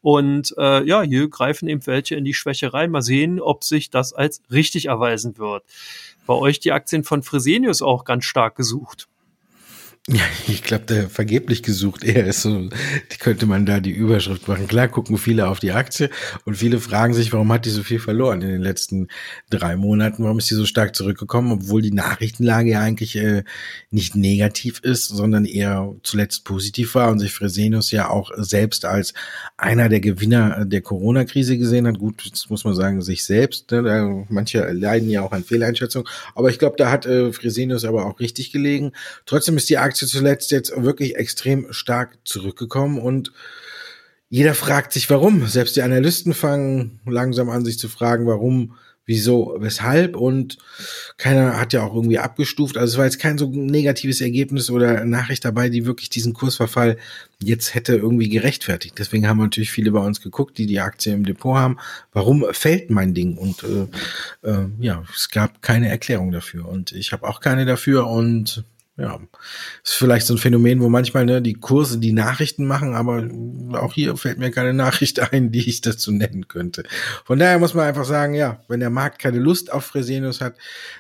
Und 0.02 0.56
äh, 0.58 0.84
ja, 0.84 1.02
hier 1.02 1.30
greifen 1.30 1.68
eben 1.68 1.86
welche 1.86 2.16
in 2.16 2.26
die 2.26 2.34
Schwäche 2.34 2.74
rein. 2.74 2.92
Mal 2.92 3.02
sehen, 3.02 3.40
ob 3.40 3.64
sich 3.64 3.90
das 3.90 4.14
als 4.14 4.42
richtig 4.52 4.86
erweisen 4.86 5.38
wird. 5.38 5.64
Bei 6.26 6.34
euch 6.34 6.60
die 6.60 6.72
Aktien 6.72 7.04
von 7.04 7.24
Fresenius 7.24 7.82
auch 7.82 8.06
ganz 8.06 8.26
stark 8.26 8.56
gesucht. 8.56 9.08
Ja, 10.10 10.24
ich 10.48 10.64
glaube, 10.64 10.86
der 10.86 11.10
vergeblich 11.10 11.62
gesucht 11.62 12.04
eher 12.04 12.26
ist 12.26 12.42
so, 12.42 12.70
könnte 13.20 13.46
man 13.46 13.68
da 13.68 13.80
die 13.80 13.92
Überschrift 13.92 14.48
machen. 14.48 14.68
Klar 14.68 14.88
gucken 14.88 15.20
viele 15.20 15.48
auf 15.48 15.60
die 15.60 15.74
Aktie 15.74 16.10
und 16.44 16.56
viele 16.56 16.80
fragen 16.80 17.14
sich, 17.14 17.32
warum 17.32 17.52
hat 17.54 17.66
die 17.66 17.70
so 17.70 17.84
viel 17.84 18.00
verloren 18.00 18.42
in 18.42 18.50
den 18.50 18.62
letzten 18.64 19.10
drei 19.52 19.76
Monaten? 19.76 20.24
Warum 20.24 20.40
ist 20.40 20.50
die 20.50 20.56
so 20.56 20.66
stark 20.66 20.96
zurückgekommen, 20.96 21.52
obwohl 21.52 21.84
die 21.84 21.94
Nachrichtenlage 21.94 22.72
ja 22.72 22.80
eigentlich 22.80 23.16
äh, 23.16 23.44
nicht 23.92 24.16
negativ 24.16 24.80
ist, 24.80 25.08
sondern 25.08 25.46
eher 25.46 25.94
zuletzt 26.02 26.46
positiv 26.46 26.96
war 26.96 27.12
und 27.12 27.20
sich 27.20 27.32
Fresenius 27.32 27.92
ja 27.92 28.10
auch 28.10 28.32
selbst 28.38 28.86
als 28.86 29.14
einer 29.56 29.88
der 29.88 30.00
Gewinner 30.00 30.66
der 30.66 30.82
Corona-Krise 30.82 31.60
gesehen 31.60 31.86
hat. 31.86 32.00
Gut, 32.00 32.24
jetzt 32.26 32.50
muss 32.50 32.64
man 32.64 32.74
sagen, 32.74 33.04
sich 33.04 33.24
selbst. 33.24 33.70
Ne? 33.70 34.26
Manche 34.30 34.72
leiden 34.72 35.12
ja 35.12 35.22
auch 35.22 35.32
an 35.32 35.44
Fehleinschätzung, 35.44 36.10
aber 36.34 36.50
ich 36.50 36.58
glaube, 36.58 36.76
da 36.78 36.90
hat 36.90 37.06
äh, 37.06 37.32
Fresenius 37.32 37.86
aber 37.86 38.08
auch 38.08 38.20
richtig 38.20 38.52
gelegen. 38.52 38.94
Trotzdem 39.28 39.58
ist 39.58 39.70
die 39.70 39.78
Aktie 39.78 39.91
Aktie 39.92 40.08
zuletzt 40.08 40.52
jetzt 40.52 40.72
wirklich 40.74 41.18
extrem 41.18 41.74
stark 41.74 42.18
zurückgekommen 42.24 42.98
und 42.98 43.34
jeder 44.30 44.54
fragt 44.54 44.94
sich, 44.94 45.10
warum. 45.10 45.46
Selbst 45.48 45.76
die 45.76 45.82
Analysten 45.82 46.34
fangen 46.34 47.02
langsam 47.06 47.50
an, 47.50 47.66
sich 47.66 47.78
zu 47.78 47.90
fragen, 47.90 48.26
warum, 48.26 48.78
wieso, 49.06 49.58
weshalb 49.60 50.16
und 50.16 50.58
keiner 51.18 51.60
hat 51.60 51.74
ja 51.74 51.84
auch 51.84 51.94
irgendwie 51.94 52.20
abgestuft. 52.20 52.78
Also 52.78 52.94
es 52.94 52.98
war 52.98 53.04
jetzt 53.04 53.20
kein 53.20 53.38
so 53.38 53.50
negatives 53.50 54.22
Ergebnis 54.22 54.70
oder 54.70 55.04
Nachricht 55.04 55.44
dabei, 55.44 55.68
die 55.68 55.86
wirklich 55.86 56.10
diesen 56.10 56.32
Kursverfall 56.32 56.96
jetzt 57.44 57.76
hätte 57.76 57.98
irgendwie 57.98 58.30
gerechtfertigt. 58.30 58.96
Deswegen 58.98 59.28
haben 59.28 59.40
natürlich 59.40 59.72
viele 59.72 59.92
bei 59.92 60.00
uns 60.00 60.22
geguckt, 60.22 60.58
die 60.58 60.68
die 60.68 60.80
Aktie 60.80 61.14
im 61.14 61.26
Depot 61.26 61.58
haben. 61.58 61.76
Warum 62.14 62.46
fällt 62.54 62.90
mein 62.90 63.14
Ding? 63.14 63.36
Und 63.36 63.66
äh, 63.66 64.50
äh, 64.50 64.70
ja, 64.80 65.04
es 65.14 65.28
gab 65.28 65.62
keine 65.62 65.90
Erklärung 65.90 66.32
dafür 66.32 66.70
und 66.70 66.94
ich 66.94 67.12
habe 67.12 67.28
auch 67.28 67.42
keine 67.42 67.66
dafür 67.66 68.08
und 68.08 68.64
ja, 68.98 69.20
ist 69.84 69.94
vielleicht 69.94 70.28
so 70.28 70.36
ein 70.36 70.38
Phänomen, 70.38 70.82
wo 70.82 70.90
manchmal 70.90 71.26
ne, 71.26 71.42
die 71.42 71.54
Kurse 71.54 71.98
die 71.98 72.12
Nachrichten 72.12 72.66
machen, 72.66 72.94
aber 72.94 73.30
auch 73.82 73.94
hier 73.94 74.16
fällt 74.18 74.38
mir 74.38 74.52
keine 74.52 74.74
Nachricht 74.74 75.20
ein, 75.34 75.52
die 75.52 75.68
ich 75.68 75.82
dazu 75.82 76.12
nennen 76.12 76.48
könnte. 76.48 76.84
Von 77.26 77.40
daher 77.40 77.58
muss 77.58 77.74
man 77.74 77.86
einfach 77.86 78.06
sagen, 78.06 78.34
ja, 78.34 78.62
wenn 78.68 78.80
der 78.80 78.90
Markt 78.90 79.20
keine 79.20 79.40
Lust 79.40 79.72
auf 79.72 79.86
Fresenius 79.86 80.42
hat, 80.42 80.56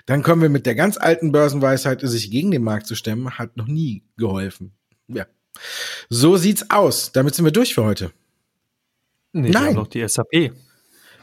dann 0.06 0.24
kommen 0.24 0.42
wir 0.42 0.50
mit 0.50 0.66
der 0.66 0.76
ganz 0.76 0.98
alten 0.98 1.32
Börsenweisheit, 1.32 2.02
sich 2.02 2.32
gegen 2.32 2.52
den 2.52 2.64
Markt 2.64 2.88
zu 2.88 2.96
stemmen, 2.96 3.38
hat 3.38 3.58
noch 3.58 3.68
nie 3.68 4.04
geholfen. 4.18 4.72
Ja. 5.08 5.26
So 6.10 6.38
sieht's 6.38 6.70
aus. 6.70 7.12
Damit 7.12 7.36
sind 7.36 7.46
wir 7.46 7.52
durch 7.52 7.76
für 7.76 7.84
heute. 7.84 8.12
Nee, 9.34 9.50
Nein. 9.50 9.54
Wir 9.54 9.68
haben 9.68 9.76
noch 9.76 9.88
die 9.88 10.08
SAP. 10.08 10.52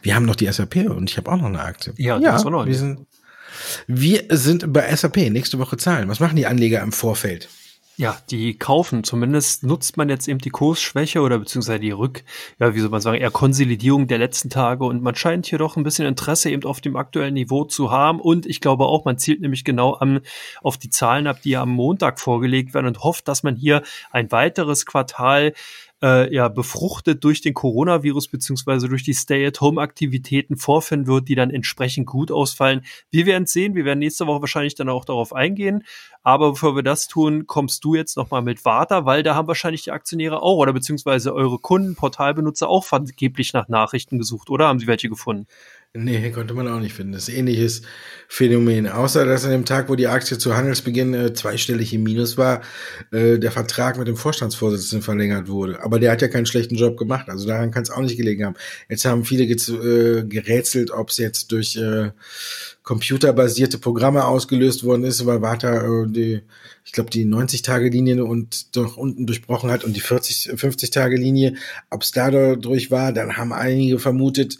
Wir 0.02 0.14
haben 0.14 0.26
noch 0.26 0.36
die 0.36 0.50
SAP 0.50 0.76
und 0.88 1.10
ich 1.10 1.16
habe 1.16 1.30
auch 1.30 1.36
noch 1.36 1.46
eine 1.46 1.60
Aktie. 1.60 1.92
Ja, 1.96 2.18
ja 2.18 2.36
auch 2.36 2.50
noch. 2.50 2.66
Wir 2.66 2.74
sind, 2.74 3.07
wir 3.86 4.24
sind 4.30 4.72
bei 4.72 4.94
SAP, 4.94 5.16
nächste 5.30 5.58
Woche 5.58 5.76
Zahlen. 5.76 6.08
Was 6.08 6.20
machen 6.20 6.36
die 6.36 6.46
Anleger 6.46 6.82
im 6.82 6.92
Vorfeld? 6.92 7.48
Ja, 8.00 8.16
die 8.30 8.56
kaufen. 8.56 9.02
Zumindest 9.02 9.64
nutzt 9.64 9.96
man 9.96 10.08
jetzt 10.08 10.28
eben 10.28 10.38
die 10.38 10.50
Kursschwäche 10.50 11.20
oder 11.20 11.36
beziehungsweise 11.36 11.80
die 11.80 11.90
Rück, 11.90 12.22
ja, 12.60 12.72
wie 12.72 12.78
soll 12.78 12.90
man 12.90 13.00
sagen, 13.00 13.18
eher 13.18 13.32
Konsolidierung 13.32 14.06
der 14.06 14.18
letzten 14.18 14.50
Tage. 14.50 14.84
Und 14.84 15.02
man 15.02 15.16
scheint 15.16 15.46
hier 15.46 15.58
doch 15.58 15.76
ein 15.76 15.82
bisschen 15.82 16.06
Interesse 16.06 16.48
eben 16.48 16.62
auf 16.62 16.80
dem 16.80 16.94
aktuellen 16.94 17.34
Niveau 17.34 17.64
zu 17.64 17.90
haben. 17.90 18.20
Und 18.20 18.46
ich 18.46 18.60
glaube 18.60 18.84
auch, 18.84 19.04
man 19.04 19.18
zielt 19.18 19.40
nämlich 19.40 19.64
genau 19.64 19.94
an, 19.94 20.20
auf 20.62 20.76
die 20.76 20.90
Zahlen 20.90 21.26
ab, 21.26 21.42
die 21.42 21.50
ja 21.50 21.62
am 21.62 21.70
Montag 21.70 22.20
vorgelegt 22.20 22.72
werden 22.72 22.86
und 22.86 23.02
hofft, 23.02 23.26
dass 23.26 23.42
man 23.42 23.56
hier 23.56 23.82
ein 24.12 24.30
weiteres 24.30 24.86
Quartal 24.86 25.52
äh, 26.02 26.32
ja 26.34 26.48
befruchtet 26.48 27.24
durch 27.24 27.40
den 27.40 27.54
Coronavirus 27.54 28.28
beziehungsweise 28.28 28.88
durch 28.88 29.02
die 29.02 29.14
Stay-at-Home-Aktivitäten 29.14 30.56
vorfinden 30.56 31.06
wird, 31.06 31.28
die 31.28 31.34
dann 31.34 31.50
entsprechend 31.50 32.06
gut 32.06 32.30
ausfallen. 32.30 32.84
Wir 33.10 33.26
werden 33.26 33.46
sehen. 33.46 33.74
Wir 33.74 33.84
werden 33.84 33.98
nächste 33.98 34.26
Woche 34.26 34.40
wahrscheinlich 34.40 34.74
dann 34.74 34.88
auch 34.88 35.04
darauf 35.04 35.32
eingehen. 35.32 35.84
Aber 36.22 36.50
bevor 36.50 36.76
wir 36.76 36.82
das 36.82 37.08
tun, 37.08 37.46
kommst 37.46 37.84
du 37.84 37.94
jetzt 37.94 38.16
nochmal 38.16 38.42
mit 38.42 38.64
Warta, 38.64 39.04
weil 39.04 39.22
da 39.22 39.34
haben 39.34 39.48
wahrscheinlich 39.48 39.82
die 39.82 39.92
Aktionäre 39.92 40.42
auch 40.42 40.58
oder 40.58 40.72
beziehungsweise 40.72 41.34
eure 41.34 41.58
Kunden, 41.58 41.94
Portalbenutzer 41.94 42.68
auch 42.68 42.84
vergeblich 42.84 43.52
nach 43.52 43.68
Nachrichten 43.68 44.18
gesucht, 44.18 44.50
oder 44.50 44.68
haben 44.68 44.78
sie 44.78 44.86
welche 44.86 45.08
gefunden? 45.08 45.46
Nee, 45.94 46.30
konnte 46.32 46.52
man 46.52 46.68
auch 46.68 46.80
nicht 46.80 46.92
finden. 46.94 47.12
Das 47.12 47.28
ist 47.28 47.34
ein 47.34 47.38
ähnliches 47.38 47.80
Phänomen. 48.28 48.86
Außer, 48.86 49.24
dass 49.24 49.46
an 49.46 49.52
dem 49.52 49.64
Tag, 49.64 49.88
wo 49.88 49.94
die 49.94 50.06
Aktie 50.06 50.36
zu 50.36 50.54
Handelsbeginn 50.54 51.14
äh, 51.14 51.32
zweistellig 51.32 51.94
im 51.94 52.02
Minus 52.02 52.36
war, 52.36 52.60
äh, 53.10 53.38
der 53.38 53.50
Vertrag 53.50 53.96
mit 53.96 54.06
dem 54.06 54.16
Vorstandsvorsitzenden 54.16 55.02
verlängert 55.02 55.48
wurde. 55.48 55.82
Aber 55.82 55.98
der 55.98 56.12
hat 56.12 56.20
ja 56.20 56.28
keinen 56.28 56.44
schlechten 56.44 56.76
Job 56.76 56.98
gemacht. 56.98 57.30
Also 57.30 57.48
daran 57.48 57.70
kann 57.70 57.84
es 57.84 57.90
auch 57.90 58.02
nicht 58.02 58.18
gelegen 58.18 58.44
haben. 58.44 58.56
Jetzt 58.90 59.06
haben 59.06 59.24
viele 59.24 59.44
äh, 59.44 60.24
gerätselt, 60.24 60.90
ob 60.90 61.08
es 61.08 61.16
jetzt 61.16 61.52
durch 61.52 61.76
äh, 61.76 62.10
computerbasierte 62.88 63.76
Programme 63.76 64.24
ausgelöst 64.24 64.82
worden 64.82 65.04
ist, 65.04 65.26
weil 65.26 65.42
Warta 65.42 65.82
äh, 65.82 66.06
die, 66.08 66.40
ich 66.86 66.92
glaube, 66.92 67.10
die 67.10 67.26
90-Tage-Linie 67.26 68.24
und 68.24 68.74
doch 68.76 68.96
unten 68.96 69.26
durchbrochen 69.26 69.70
hat 69.70 69.84
und 69.84 69.94
die 69.94 70.00
40, 70.00 70.54
50-Tage-Linie, 70.54 71.52
ob 71.90 72.02
es 72.02 72.12
dadurch 72.12 72.90
war, 72.90 73.12
dann 73.12 73.36
haben 73.36 73.52
einige 73.52 73.98
vermutet, 73.98 74.56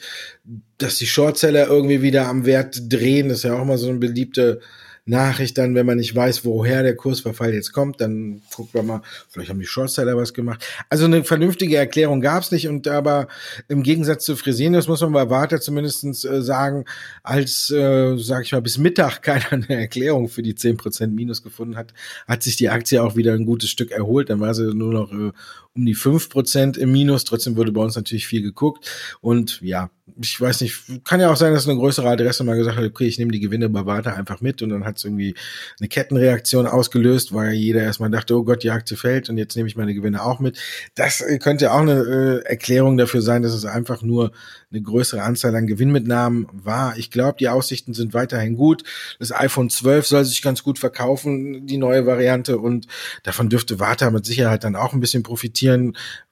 dass 0.76 0.98
die 0.98 1.06
Shortseller 1.06 1.68
irgendwie 1.68 2.02
wieder 2.02 2.28
am 2.28 2.44
Wert 2.44 2.78
drehen. 2.92 3.30
Das 3.30 3.38
ist 3.38 3.44
ja 3.44 3.58
auch 3.58 3.64
mal 3.64 3.78
so 3.78 3.88
eine 3.88 3.96
beliebte 3.96 4.60
Nachricht 5.08 5.58
dann, 5.58 5.74
wenn 5.74 5.86
man 5.86 5.96
nicht 5.96 6.14
weiß, 6.14 6.44
woher 6.44 6.82
der 6.82 6.94
Kursverfall 6.94 7.54
jetzt 7.54 7.72
kommt, 7.72 8.00
dann 8.00 8.42
guckt 8.54 8.74
man 8.74 8.86
mal, 8.86 9.02
vielleicht 9.28 9.50
haben 9.50 9.58
die 9.58 9.66
Shortseller 9.66 10.16
was 10.16 10.34
gemacht. 10.34 10.64
Also 10.88 11.06
eine 11.06 11.24
vernünftige 11.24 11.76
Erklärung 11.76 12.20
gab's 12.20 12.50
nicht 12.52 12.68
und 12.68 12.86
aber 12.88 13.28
im 13.68 13.82
Gegensatz 13.82 14.24
zu 14.24 14.36
Fresenius 14.36 14.88
muss 14.88 15.00
man 15.00 15.12
bei 15.12 15.30
Warta 15.30 15.60
zumindestens 15.60 16.24
äh, 16.24 16.42
sagen, 16.42 16.84
als, 17.22 17.70
äh, 17.70 18.16
sag 18.18 18.44
ich 18.44 18.52
mal, 18.52 18.62
bis 18.62 18.78
Mittag 18.78 19.22
keiner 19.22 19.52
eine 19.52 19.80
Erklärung 19.80 20.28
für 20.28 20.42
die 20.42 20.54
zehn 20.54 20.76
Prozent 20.76 21.14
Minus 21.14 21.42
gefunden 21.42 21.76
hat, 21.76 21.94
hat 22.26 22.42
sich 22.42 22.56
die 22.56 22.68
Aktie 22.68 23.02
auch 23.02 23.16
wieder 23.16 23.32
ein 23.32 23.46
gutes 23.46 23.70
Stück 23.70 23.90
erholt. 23.90 24.30
Dann 24.30 24.40
war 24.40 24.54
sie 24.54 24.74
nur 24.74 24.92
noch 24.92 25.12
äh, 25.12 25.32
um 25.78 25.86
die 25.86 25.94
fünf 25.94 26.28
Prozent 26.28 26.76
im 26.76 26.90
Minus. 26.92 27.24
Trotzdem 27.24 27.56
wurde 27.56 27.72
bei 27.72 27.80
uns 27.80 27.96
natürlich 27.96 28.26
viel 28.26 28.42
geguckt. 28.42 28.84
Und 29.20 29.60
ja, 29.62 29.90
ich 30.20 30.40
weiß 30.40 30.60
nicht, 30.62 31.04
kann 31.04 31.20
ja 31.20 31.30
auch 31.30 31.36
sein, 31.36 31.52
dass 31.52 31.68
eine 31.68 31.78
größere 31.78 32.08
Adresse 32.08 32.44
mal 32.44 32.56
gesagt 32.56 32.76
hat, 32.76 32.84
okay, 32.84 33.06
ich 33.06 33.18
nehme 33.18 33.30
die 33.30 33.40
Gewinne 33.40 33.68
bei 33.68 33.86
Warta 33.86 34.12
einfach 34.14 34.40
mit 34.40 34.62
und 34.62 34.70
dann 34.70 34.84
hat 34.84 34.98
es 34.98 35.04
irgendwie 35.04 35.34
eine 35.78 35.88
Kettenreaktion 35.88 36.66
ausgelöst, 36.66 37.34
weil 37.34 37.52
jeder 37.52 37.82
erstmal 37.82 38.10
dachte, 38.10 38.36
oh 38.36 38.42
Gott, 38.42 38.62
die 38.62 38.70
Aktie 38.70 38.96
fällt 38.96 39.28
und 39.28 39.38
jetzt 39.38 39.56
nehme 39.56 39.68
ich 39.68 39.76
meine 39.76 39.94
Gewinne 39.94 40.22
auch 40.22 40.40
mit. 40.40 40.58
Das 40.94 41.20
äh, 41.20 41.38
könnte 41.38 41.72
auch 41.72 41.80
eine 41.80 42.42
äh, 42.44 42.48
Erklärung 42.48 42.96
dafür 42.96 43.22
sein, 43.22 43.42
dass 43.42 43.52
es 43.52 43.64
einfach 43.64 44.02
nur 44.02 44.32
eine 44.70 44.82
größere 44.82 45.22
Anzahl 45.22 45.54
an 45.54 45.66
Gewinnmitnahmen 45.66 46.46
war. 46.52 46.96
Ich 46.96 47.10
glaube, 47.10 47.36
die 47.38 47.48
Aussichten 47.48 47.94
sind 47.94 48.12
weiterhin 48.12 48.56
gut. 48.56 48.82
Das 49.18 49.32
iPhone 49.32 49.70
12 49.70 50.06
soll 50.06 50.24
sich 50.24 50.42
ganz 50.42 50.62
gut 50.62 50.78
verkaufen, 50.78 51.66
die 51.66 51.78
neue 51.78 52.06
Variante 52.06 52.58
und 52.58 52.86
davon 53.22 53.48
dürfte 53.48 53.80
Warta 53.80 54.10
mit 54.10 54.26
Sicherheit 54.26 54.64
dann 54.64 54.76
auch 54.76 54.92
ein 54.92 55.00
bisschen 55.00 55.22
profitieren. 55.22 55.67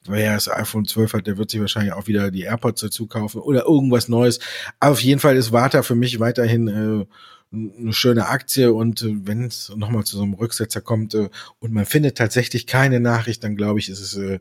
Wer 0.04 0.34
das 0.34 0.48
iPhone 0.48 0.86
12 0.86 1.12
hat, 1.14 1.26
der 1.26 1.36
wird 1.36 1.50
sich 1.50 1.60
wahrscheinlich 1.60 1.92
auch 1.92 2.06
wieder 2.06 2.30
die 2.30 2.42
AirPods 2.42 2.80
dazu 2.80 3.06
kaufen 3.06 3.40
oder 3.40 3.64
irgendwas 3.64 4.08
Neues. 4.08 4.38
Aber 4.78 4.92
auf 4.92 5.00
jeden 5.00 5.20
Fall 5.20 5.36
ist 5.36 5.52
Warta 5.52 5.82
für 5.82 5.94
mich 5.94 6.20
weiterhin 6.20 6.68
äh, 6.68 7.06
eine 7.52 7.92
schöne 7.92 8.26
Aktie 8.26 8.72
und 8.72 9.02
äh, 9.02 9.14
wenn 9.24 9.44
es 9.44 9.72
nochmal 9.74 10.04
zu 10.04 10.16
so 10.16 10.22
einem 10.22 10.34
Rücksetzer 10.34 10.80
kommt 10.80 11.14
äh, 11.14 11.28
und 11.58 11.72
man 11.72 11.86
findet 11.86 12.16
tatsächlich 12.16 12.66
keine 12.66 13.00
Nachricht, 13.00 13.44
dann 13.44 13.56
glaube 13.56 13.78
ich, 13.78 13.88
ist 13.88 14.00
es 14.00 14.16
äh, 14.16 14.38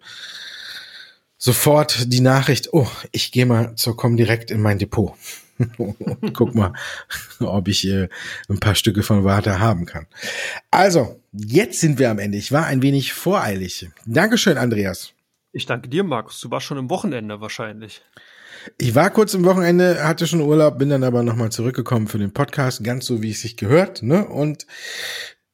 sofort 1.37 2.11
die 2.11 2.21
Nachricht, 2.21 2.73
oh, 2.73 2.87
ich 3.11 3.31
gehe 3.31 3.45
mal 3.45 3.75
zur 3.75 3.95
direkt 4.15 4.51
in 4.51 4.61
mein 4.61 4.79
Depot. 4.79 5.13
und 5.77 6.33
guck 6.33 6.53
mal, 6.53 6.73
ob 7.39 7.67
ich 7.67 7.87
äh, 7.87 8.09
ein 8.49 8.59
paar 8.59 8.75
Stücke 8.75 9.03
von 9.03 9.23
Warte 9.23 9.59
haben 9.59 9.85
kann. 9.85 10.07
Also, 10.69 11.21
jetzt 11.37 11.79
sind 11.79 11.99
wir 11.99 12.09
am 12.09 12.19
Ende. 12.19 12.37
Ich 12.37 12.51
war 12.51 12.65
ein 12.65 12.81
wenig 12.81 13.13
voreilig. 13.13 13.89
Dankeschön, 14.05 14.57
Andreas. 14.57 15.13
Ich 15.51 15.65
danke 15.65 15.87
dir, 15.87 16.03
Markus. 16.03 16.39
Du 16.41 16.51
warst 16.51 16.65
schon 16.65 16.77
im 16.77 16.89
Wochenende 16.89 17.39
wahrscheinlich. 17.41 18.01
Ich 18.77 18.95
war 18.95 19.09
kurz 19.09 19.33
im 19.33 19.45
Wochenende, 19.45 20.03
hatte 20.03 20.27
schon 20.27 20.41
Urlaub, 20.41 20.77
bin 20.77 20.89
dann 20.89 21.03
aber 21.03 21.23
nochmal 21.23 21.51
zurückgekommen 21.51 22.07
für 22.07 22.17
den 22.17 22.33
Podcast, 22.33 22.83
ganz 22.83 23.05
so 23.05 23.21
wie 23.21 23.31
es 23.31 23.41
sich 23.41 23.57
gehört. 23.57 24.01
Ne? 24.01 24.25
Und 24.27 24.65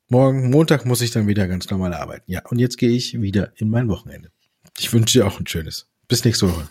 morgen, 0.07 0.49
Montag, 0.49 0.85
muss 0.85 1.01
ich 1.01 1.11
dann 1.11 1.27
wieder 1.27 1.47
ganz 1.47 1.69
normal 1.69 1.93
arbeiten. 1.93 2.31
Ja, 2.31 2.41
und 2.49 2.59
jetzt 2.59 2.77
gehe 2.77 2.91
ich 2.91 3.21
wieder 3.21 3.51
in 3.57 3.69
mein 3.69 3.89
Wochenende. 3.89 4.31
Ich 4.79 4.91
wünsche 4.93 5.19
dir 5.19 5.27
auch 5.27 5.39
ein 5.39 5.47
schönes. 5.47 5.87
Bis 6.07 6.23
nächste 6.23 6.49
Woche. 6.49 6.69